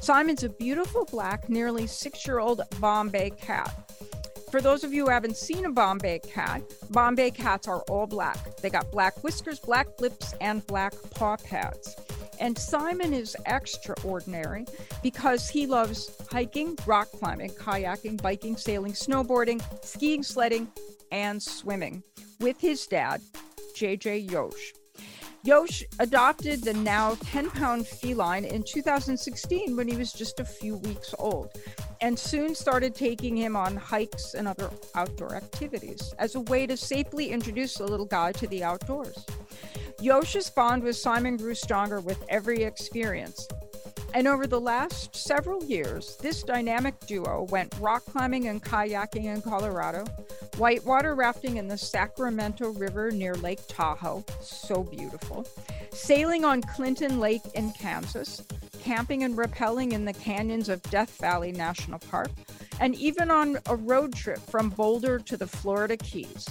[0.00, 3.72] Simon's a beautiful black, nearly six year old Bombay cat.
[4.50, 8.56] For those of you who haven't seen a Bombay cat, Bombay cats are all black.
[8.56, 11.96] They got black whiskers, black lips, and black paw pads.
[12.40, 14.66] And Simon is extraordinary
[15.02, 20.68] because he loves hiking, rock climbing, kayaking, biking, sailing, snowboarding, skiing, sledding,
[21.12, 22.02] and swimming
[22.40, 23.20] with his dad,
[23.76, 24.72] JJ Yosh.
[25.44, 30.76] Yosh adopted the now 10 pound feline in 2016 when he was just a few
[30.78, 31.50] weeks old
[32.00, 36.76] and soon started taking him on hikes and other outdoor activities as a way to
[36.76, 39.26] safely introduce the little guy to the outdoors.
[40.04, 43.48] Yosh's bond with Simon grew stronger with every experience.
[44.12, 49.40] And over the last several years, this dynamic duo went rock climbing and kayaking in
[49.40, 50.04] Colorado,
[50.58, 55.48] whitewater rafting in the Sacramento River near Lake Tahoe, so beautiful,
[55.90, 58.42] sailing on Clinton Lake in Kansas,
[58.82, 62.28] camping and rappelling in the canyons of Death Valley National Park,
[62.78, 66.46] and even on a road trip from Boulder to the Florida Keys.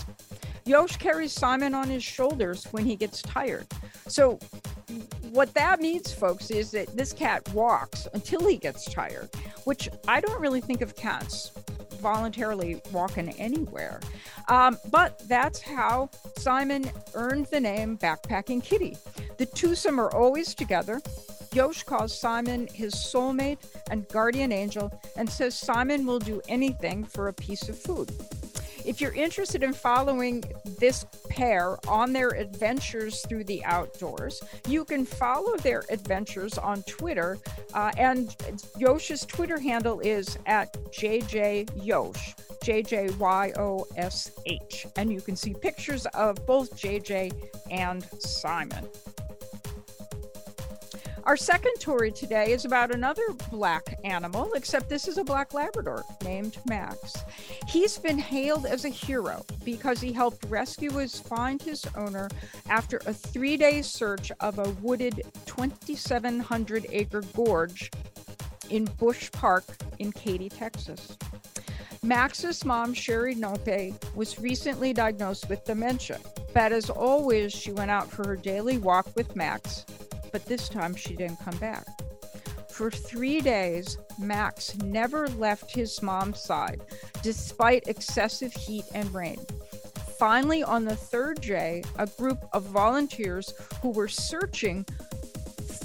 [0.66, 3.68] Yosh carries Simon on his shoulders when he gets tired.
[4.07, 4.39] So,
[5.32, 9.30] what that means, folks, is that this cat walks until he gets tired,
[9.66, 11.51] which I don't really think of cats
[12.03, 13.99] voluntarily walking anywhere.
[14.49, 18.97] Um, but that's how Simon earned the name Backpacking Kitty.
[19.38, 21.01] The twosome are always together.
[21.53, 23.59] Yosh calls Simon his soulmate
[23.89, 28.11] and guardian angel and says Simon will do anything for a piece of food.
[28.86, 30.44] If you're interested in following
[30.80, 37.38] this pair on their adventures through the outdoors, you can follow their adventures on Twitter.
[37.74, 38.36] Uh, and
[38.78, 44.86] Yosh's Twitter handle is at JJ Yosh, J J Y O S H.
[44.98, 47.32] And you can see pictures of both JJ
[47.72, 48.88] and Simon.
[51.26, 56.04] Our second story today is about another black animal, except this is a black Labrador
[56.22, 57.16] named Max.
[57.66, 62.28] He's been hailed as a hero because he helped rescuers find his owner
[62.70, 67.90] after a three day search of a wooded 2,700 acre gorge
[68.70, 69.64] in Bush Park
[70.00, 71.18] in Katy, Texas.
[72.04, 76.20] Max's mom, Sherry Nope, was recently diagnosed with dementia.
[76.54, 79.86] But as always, she went out for her daily walk with Max
[80.34, 81.86] but this time she didn't come back.
[82.68, 86.82] For three days, Max never left his mom's side,
[87.22, 89.38] despite excessive heat and rain.
[90.18, 94.86] Finally, on the third day, a group of volunteers who were searching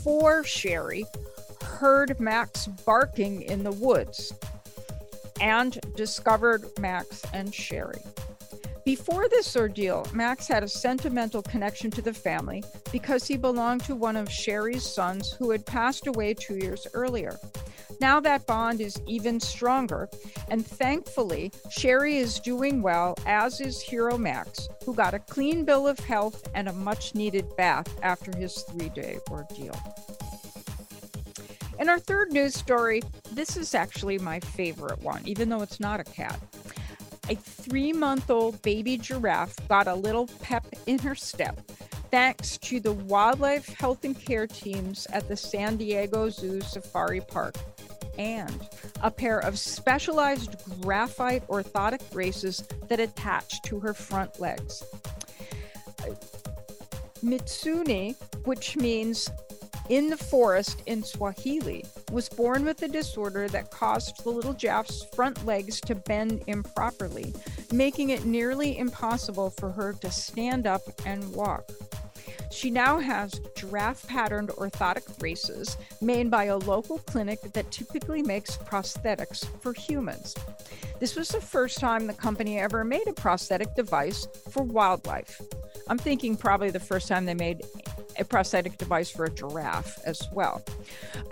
[0.03, 1.05] for Sherry
[1.63, 4.33] heard Max barking in the woods
[5.41, 8.01] and discovered Max and Sherry.
[8.89, 13.95] Before this ordeal, Max had a sentimental connection to the family because he belonged to
[13.95, 17.39] one of Sherry's sons who had passed away two years earlier.
[18.01, 20.09] Now that bond is even stronger,
[20.51, 25.87] and thankfully, Sherry is doing well, as is Hero Max, who got a clean bill
[25.87, 29.79] of health and a much needed bath after his three day ordeal.
[31.79, 36.01] In our third news story, this is actually my favorite one, even though it's not
[36.01, 36.41] a cat
[37.29, 41.61] a three month old baby giraffe got a little pep in her step
[42.11, 47.55] thanks to the wildlife health and care teams at the San Diego Zoo Safari Park
[48.19, 48.69] and
[49.03, 54.83] a pair of specialized graphite orthotic braces that attach to her front legs.
[57.23, 59.31] Msituni, which means
[59.89, 65.05] in the forest in Swahili, was born with a disorder that caused the little giraffe's
[65.15, 67.35] front legs to bend improperly,
[67.73, 71.71] making it nearly impossible for her to stand up and walk.
[72.51, 78.57] She now has giraffe patterned orthotic braces made by a local clinic that typically makes
[78.57, 80.35] prosthetics for humans.
[80.99, 85.41] This was the first time the company ever made a prosthetic device for wildlife.
[85.89, 87.63] I'm thinking probably the first time they made
[88.19, 90.63] a prosthetic device for a giraffe as well.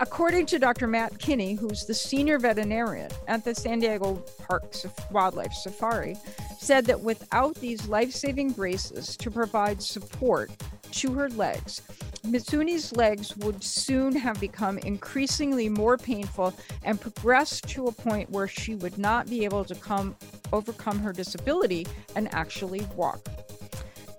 [0.00, 0.86] According to Dr.
[0.86, 6.16] Matt Kinney, who's the senior veterinarian at the San Diego Parks Wildlife Safari,
[6.58, 10.50] said that without these life saving braces to provide support
[10.92, 11.82] to her legs,
[12.26, 18.48] Msituni's legs would soon have become increasingly more painful and progress to a point where
[18.48, 20.16] she would not be able to come
[20.52, 23.20] overcome her disability and actually walk.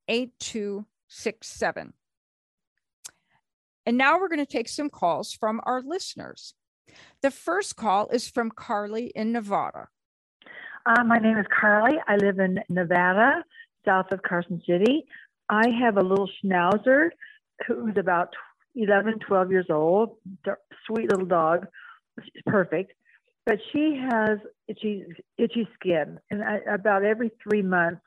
[0.08, 1.94] 8267.
[3.86, 6.54] And now we're going to take some calls from our listeners.
[7.22, 9.88] The first call is from Carly in Nevada.
[10.86, 11.98] Uh, my name is Carly.
[12.08, 13.44] I live in Nevada,
[13.86, 15.06] south of Carson City.
[15.54, 17.10] I have a little schnauzer
[17.68, 18.30] who's about
[18.76, 20.18] 11, 12 years old,
[20.88, 21.68] sweet little dog.
[22.24, 22.94] She's perfect.
[23.46, 25.04] But she has itchy,
[25.38, 26.20] itchy skin.
[26.32, 28.02] And I, about every three months,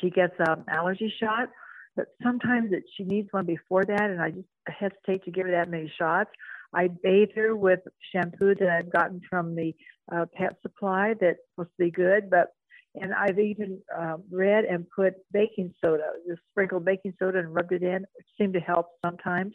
[0.00, 1.48] she gets an allergy shot.
[1.96, 5.52] But sometimes it, she needs one before that, and I just hesitate to give her
[5.52, 6.30] that many shots.
[6.74, 7.80] I bathe her with
[8.12, 9.74] shampoo that I've gotten from the
[10.12, 12.52] uh, pet supply that's supposed to be good, but
[12.94, 17.72] and I've even uh, read and put baking soda, just sprinkled baking soda and rubbed
[17.72, 19.54] it in, which seemed to help sometimes.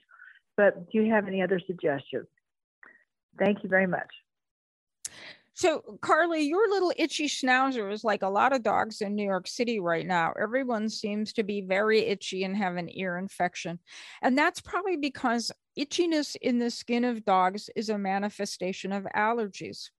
[0.57, 2.27] But do you have any other suggestions?
[3.37, 4.07] Thank you very much.
[5.57, 9.47] So, Carly, your little itchy schnauzer is like a lot of dogs in New York
[9.47, 10.33] City right now.
[10.39, 13.79] Everyone seems to be very itchy and have an ear infection.
[14.21, 19.91] And that's probably because itchiness in the skin of dogs is a manifestation of allergies.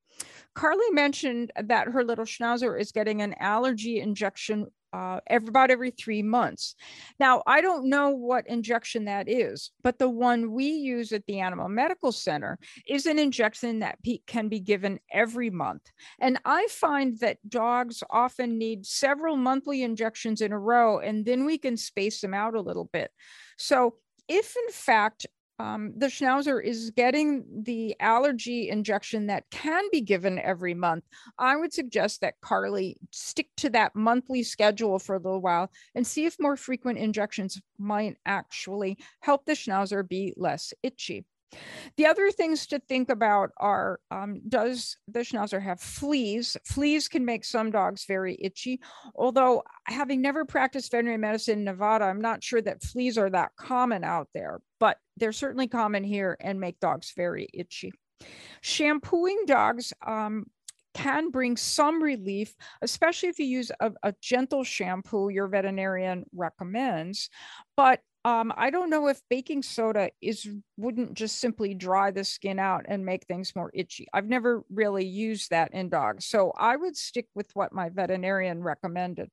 [0.55, 5.91] Carly mentioned that her little schnauzer is getting an allergy injection uh, every, about every
[5.91, 6.75] three months.
[7.21, 11.41] Now, I don't know what injection that is, but the one we use at the
[11.41, 12.59] Animal Medical Center
[12.89, 15.83] is an injection that can be given every month.
[16.19, 21.45] And I find that dogs often need several monthly injections in a row, and then
[21.45, 23.11] we can space them out a little bit.
[23.59, 23.97] So,
[24.29, 25.27] if in fact
[25.59, 31.05] um, the schnauzer is getting the allergy injection that can be given every month,
[31.39, 36.07] I would suggest that Carly stick to that monthly schedule for a little while and
[36.07, 41.25] see if more frequent injections might actually help the schnauzer be less itchy.
[41.97, 46.57] The other things to think about are um, does the schnauzer have fleas?
[46.65, 48.81] Fleas can make some dogs very itchy,
[49.15, 53.53] although having never practiced veterinary medicine in Nevada, I'm not sure that fleas are that
[53.57, 57.93] common out there, but they're certainly common here and make dogs very itchy.
[58.61, 60.47] Shampooing dogs um,
[60.95, 67.29] can bring some relief, especially if you use a, a, gentle shampoo your veterinarian recommends.
[67.77, 72.59] But um, I don't know if baking soda is wouldn't just simply dry the skin
[72.59, 74.09] out and make things more itchy.
[74.13, 78.65] I've never really used that in dogs, so I would stick with what my veterinarian
[78.65, 79.31] recommended.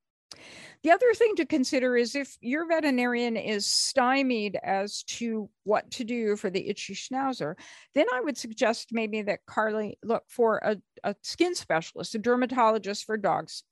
[0.84, 6.04] The other thing to consider is if your veterinarian is stymied as to what to
[6.04, 7.56] do for the itchy schnauzer,
[7.96, 10.76] then I would suggest maybe that Carly look for a,
[11.06, 13.64] a skin specialist, a dermatologist for dogs.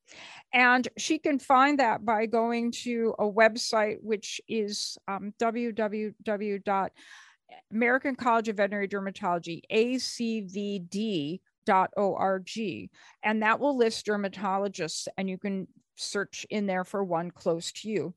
[0.54, 6.90] And she can find that by going to a website, which is um, www.
[7.70, 11.42] American College of Veterinary Dermatology, ACVD
[13.24, 17.90] and that will list dermatologists and you can search in there for one close to
[17.90, 18.14] you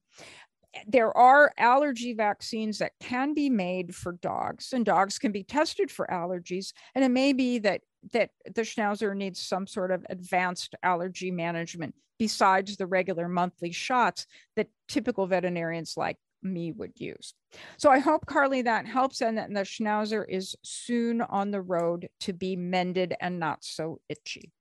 [0.89, 5.91] there are allergy vaccines that can be made for dogs and dogs can be tested
[5.91, 7.81] for allergies and it may be that
[8.13, 14.27] that the schnauzer needs some sort of advanced allergy management besides the regular monthly shots
[14.57, 17.35] that typical veterinarians like me would use.
[17.77, 22.09] So I hope, Carly, that helps and that the schnauzer is soon on the road
[22.21, 24.53] to be mended and not so itchy.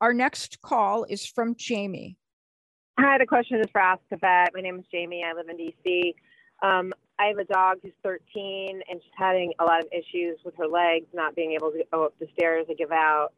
[0.00, 2.16] Our next call is from Jamie.
[2.98, 4.50] Hi, the question is for Ask a Vet.
[4.54, 5.24] My name is Jamie.
[5.24, 6.14] I live in DC.
[6.62, 10.56] Um, I have a dog who's 13 and she's having a lot of issues with
[10.56, 13.28] her legs, not being able to go up the stairs and give out.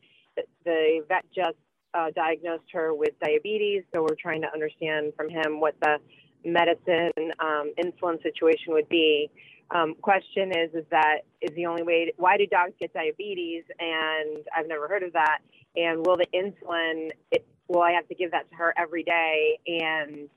[0.64, 1.56] The vet just
[1.94, 5.98] uh, diagnosed her with diabetes, so we're trying to understand from him what the
[6.44, 9.30] medicine um, insulin situation would be.
[9.74, 12.06] Um, question is, is that is the only way?
[12.06, 13.64] To, why do dogs get diabetes?
[13.78, 15.38] And I've never heard of that.
[15.76, 17.10] And will the insulin?
[17.30, 19.58] It, will I have to give that to her every day?
[19.66, 20.28] And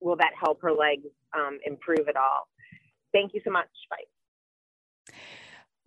[0.00, 2.48] will that help her legs um, improve at all?
[3.12, 3.68] Thank you so much.
[3.90, 5.16] Bye.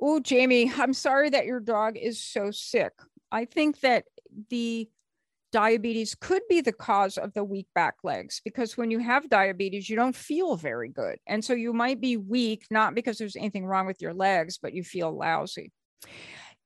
[0.02, 2.94] Oh, Jamie, I'm sorry that your dog is so sick.
[3.32, 4.06] I think that
[4.50, 4.90] the
[5.56, 9.90] diabetes could be the cause of the weak back legs because when you have diabetes,
[9.90, 11.18] you don't feel very good.
[11.28, 14.74] And so you might be weak, not because there's anything wrong with your legs, but
[14.74, 15.72] you feel lousy.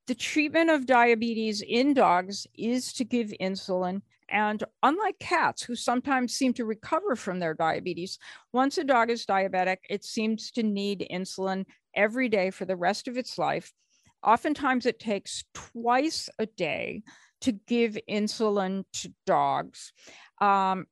[0.08, 4.02] The treatment of diabetes in dogs is to give insulin.
[4.28, 8.18] And unlike cats, who sometimes seem to recover from their diabetes,
[8.52, 11.64] once a dog is diabetic, it seems to need insulin
[11.94, 13.72] every day for the rest of its life.
[14.24, 17.04] Oftentimes, it takes twice a day
[17.40, 19.92] to give insulin to dogs.
[20.40, 20.86] Um,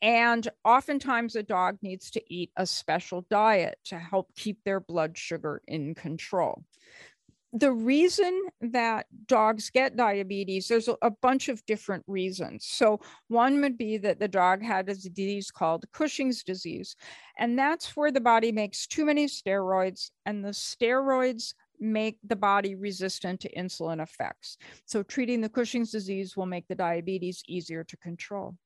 [0.00, 5.18] and oftentimes, a dog needs to eat a special diet to help keep their blood
[5.18, 6.62] sugar in control.
[7.52, 12.66] The reason that dogs get diabetes, there's a, a bunch of different reasons.
[12.66, 16.94] So, one would be that the dog had a disease called Cushing's disease,
[17.36, 22.74] and that's where the body makes too many steroids, and the steroids make the body
[22.74, 24.56] resistant to insulin effects.
[24.86, 28.56] So, treating the Cushing's disease will make the diabetes easier to control.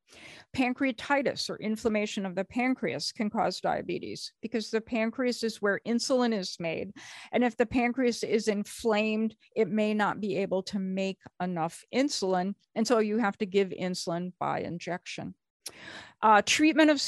[0.55, 6.37] Pancreatitis or inflammation of the pancreas can cause diabetes because the pancreas is where insulin
[6.37, 6.93] is made.
[7.33, 12.55] And if the pancreas is inflamed, it may not be able to make enough insulin.
[12.75, 15.35] And so you have to give insulin by injection.
[16.21, 17.01] Uh, treatment of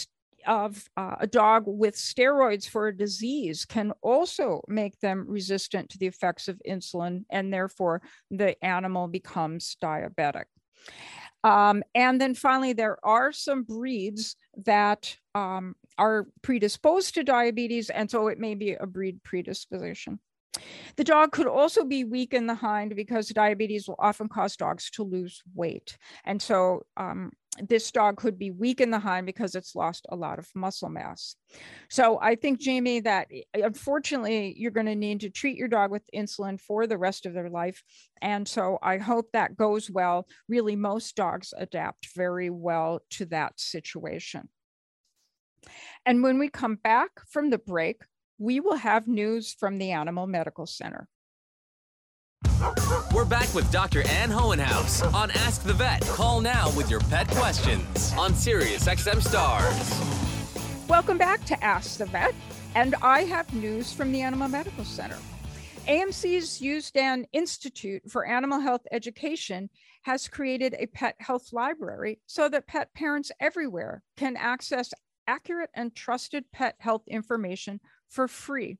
[0.46, 5.98] of uh, a dog with steroids for a disease can also make them resistant to
[5.98, 10.44] the effects of insulin, and therefore the animal becomes diabetic.
[11.42, 18.10] Um, and then finally, there are some breeds that um, are predisposed to diabetes, and
[18.10, 20.20] so it may be a breed predisposition.
[20.96, 24.88] The dog could also be weak in the hind because diabetes will often cause dogs
[24.90, 25.98] to lose weight.
[26.24, 27.32] And so um,
[27.62, 30.88] this dog could be weak in the hind because it's lost a lot of muscle
[30.88, 31.36] mass.
[31.88, 35.90] So I think, Jamie, that eh, unfortunately you're going to need to treat your dog
[35.90, 37.82] with insulin for the rest of their life.
[38.20, 40.26] And so I hope that goes well.
[40.48, 44.48] Really, most dogs adapt very well to that situation.
[46.04, 48.02] And when we come back from the break,
[48.38, 51.08] we will have news from the Animal Medical Center.
[53.12, 54.06] We're back with Dr.
[54.08, 56.02] Ann Hohenhaus on Ask the Vet.
[56.02, 60.88] Call now with your pet questions on Sirius XM Stars.
[60.88, 62.34] Welcome back to Ask the Vet,
[62.74, 65.16] and I have news from the Animal Medical Center.
[65.86, 69.68] AMC's USDAN Institute for Animal Health Education
[70.02, 74.92] has created a pet health library so that pet parents everywhere can access
[75.26, 78.78] accurate and trusted pet health information for free.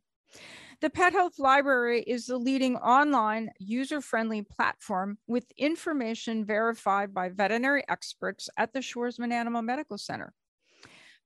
[0.80, 7.28] The Pet Health Library is the leading online user friendly platform with information verified by
[7.28, 10.32] veterinary experts at the Schwarzman Animal Medical Center.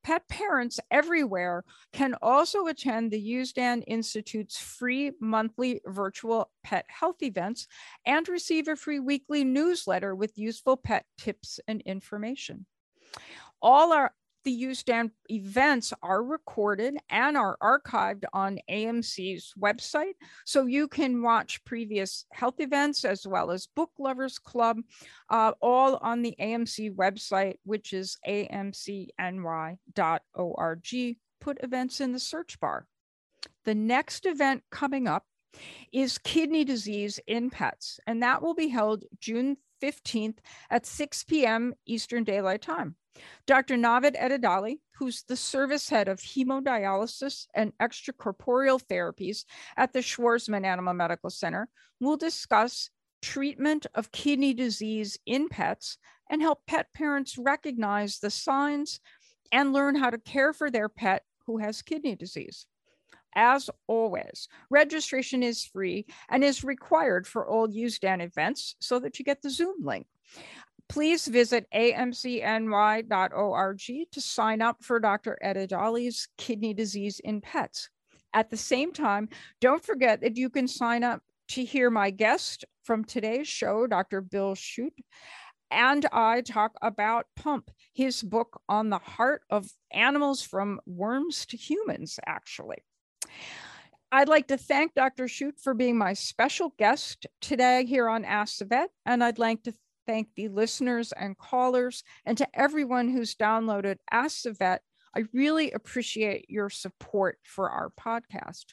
[0.04, 7.66] Pet parents everywhere can also attend the USDAN Institute's free monthly virtual pet health events
[8.06, 12.66] and receive a free weekly newsletter with useful pet tips and information.
[13.60, 14.12] All our
[14.48, 20.14] the USDAN events are recorded and are archived on AMC's website.
[20.46, 24.78] So you can watch previous health events as well as Book Lovers Club,
[25.28, 29.18] uh, all on the AMC website, which is amcny.org.
[31.40, 32.86] Put events in the search bar.
[33.66, 35.26] The next event coming up
[35.92, 40.38] is kidney disease in pets, and that will be held June 15th
[40.70, 41.74] at 6 p.m.
[41.84, 42.96] Eastern Daylight Time.
[43.46, 43.76] Dr.
[43.76, 49.44] Navid Edidali, who's the service head of hemodialysis and extracorporeal therapies
[49.76, 51.68] at the Schwarzman Animal Medical Center,
[52.00, 52.90] will discuss
[53.22, 55.98] treatment of kidney disease in pets
[56.30, 59.00] and help pet parents recognize the signs
[59.52, 62.66] and learn how to care for their pet who has kidney disease.
[63.34, 69.24] As always, registration is free and is required for all USDAN events so that you
[69.24, 70.06] get the Zoom link.
[70.88, 73.02] Please visit amcny.org
[74.12, 75.38] to sign up for Dr.
[75.44, 77.90] Edidali's kidney disease in pets.
[78.32, 79.28] At the same time,
[79.60, 84.20] don't forget that you can sign up to hear my guest from today's show, Dr.
[84.20, 84.92] Bill Schutt,
[85.70, 91.56] and I talk about Pump, his book on the heart of animals from worms to
[91.56, 92.78] humans, actually.
[94.10, 95.24] I'd like to thank Dr.
[95.24, 99.62] Schutt for being my special guest today here on Ask the Vet, and I'd like
[99.64, 99.74] to
[100.08, 104.80] thank the listeners and callers and to everyone who's downloaded Ask the Vet.
[105.14, 108.64] I really appreciate your support for our podcast.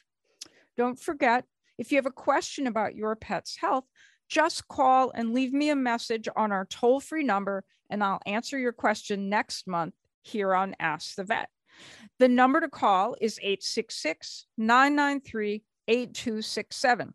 [0.78, 1.44] Don't forget,
[1.76, 3.84] if you have a question about your pet's health,
[4.28, 8.58] just call and leave me a message on our toll free number, and I'll answer
[8.58, 11.50] your question next month here on Ask the Vet.
[12.18, 17.14] The number to call is 866 993 8267.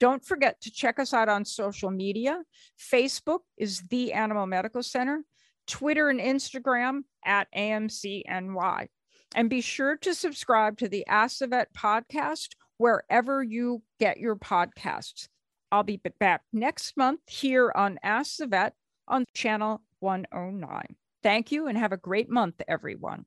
[0.00, 2.42] Don't forget to check us out on social media.
[2.78, 5.24] Facebook is The Animal Medical Center,
[5.66, 8.86] Twitter and Instagram at AMCNY.
[9.34, 14.36] And be sure to subscribe to the Ask the Vet podcast wherever you get your
[14.36, 15.28] podcasts.
[15.70, 18.72] I'll be back next month here on Ask the Vet
[19.06, 20.96] on channel 109.
[21.22, 23.26] Thank you and have a great month, everyone.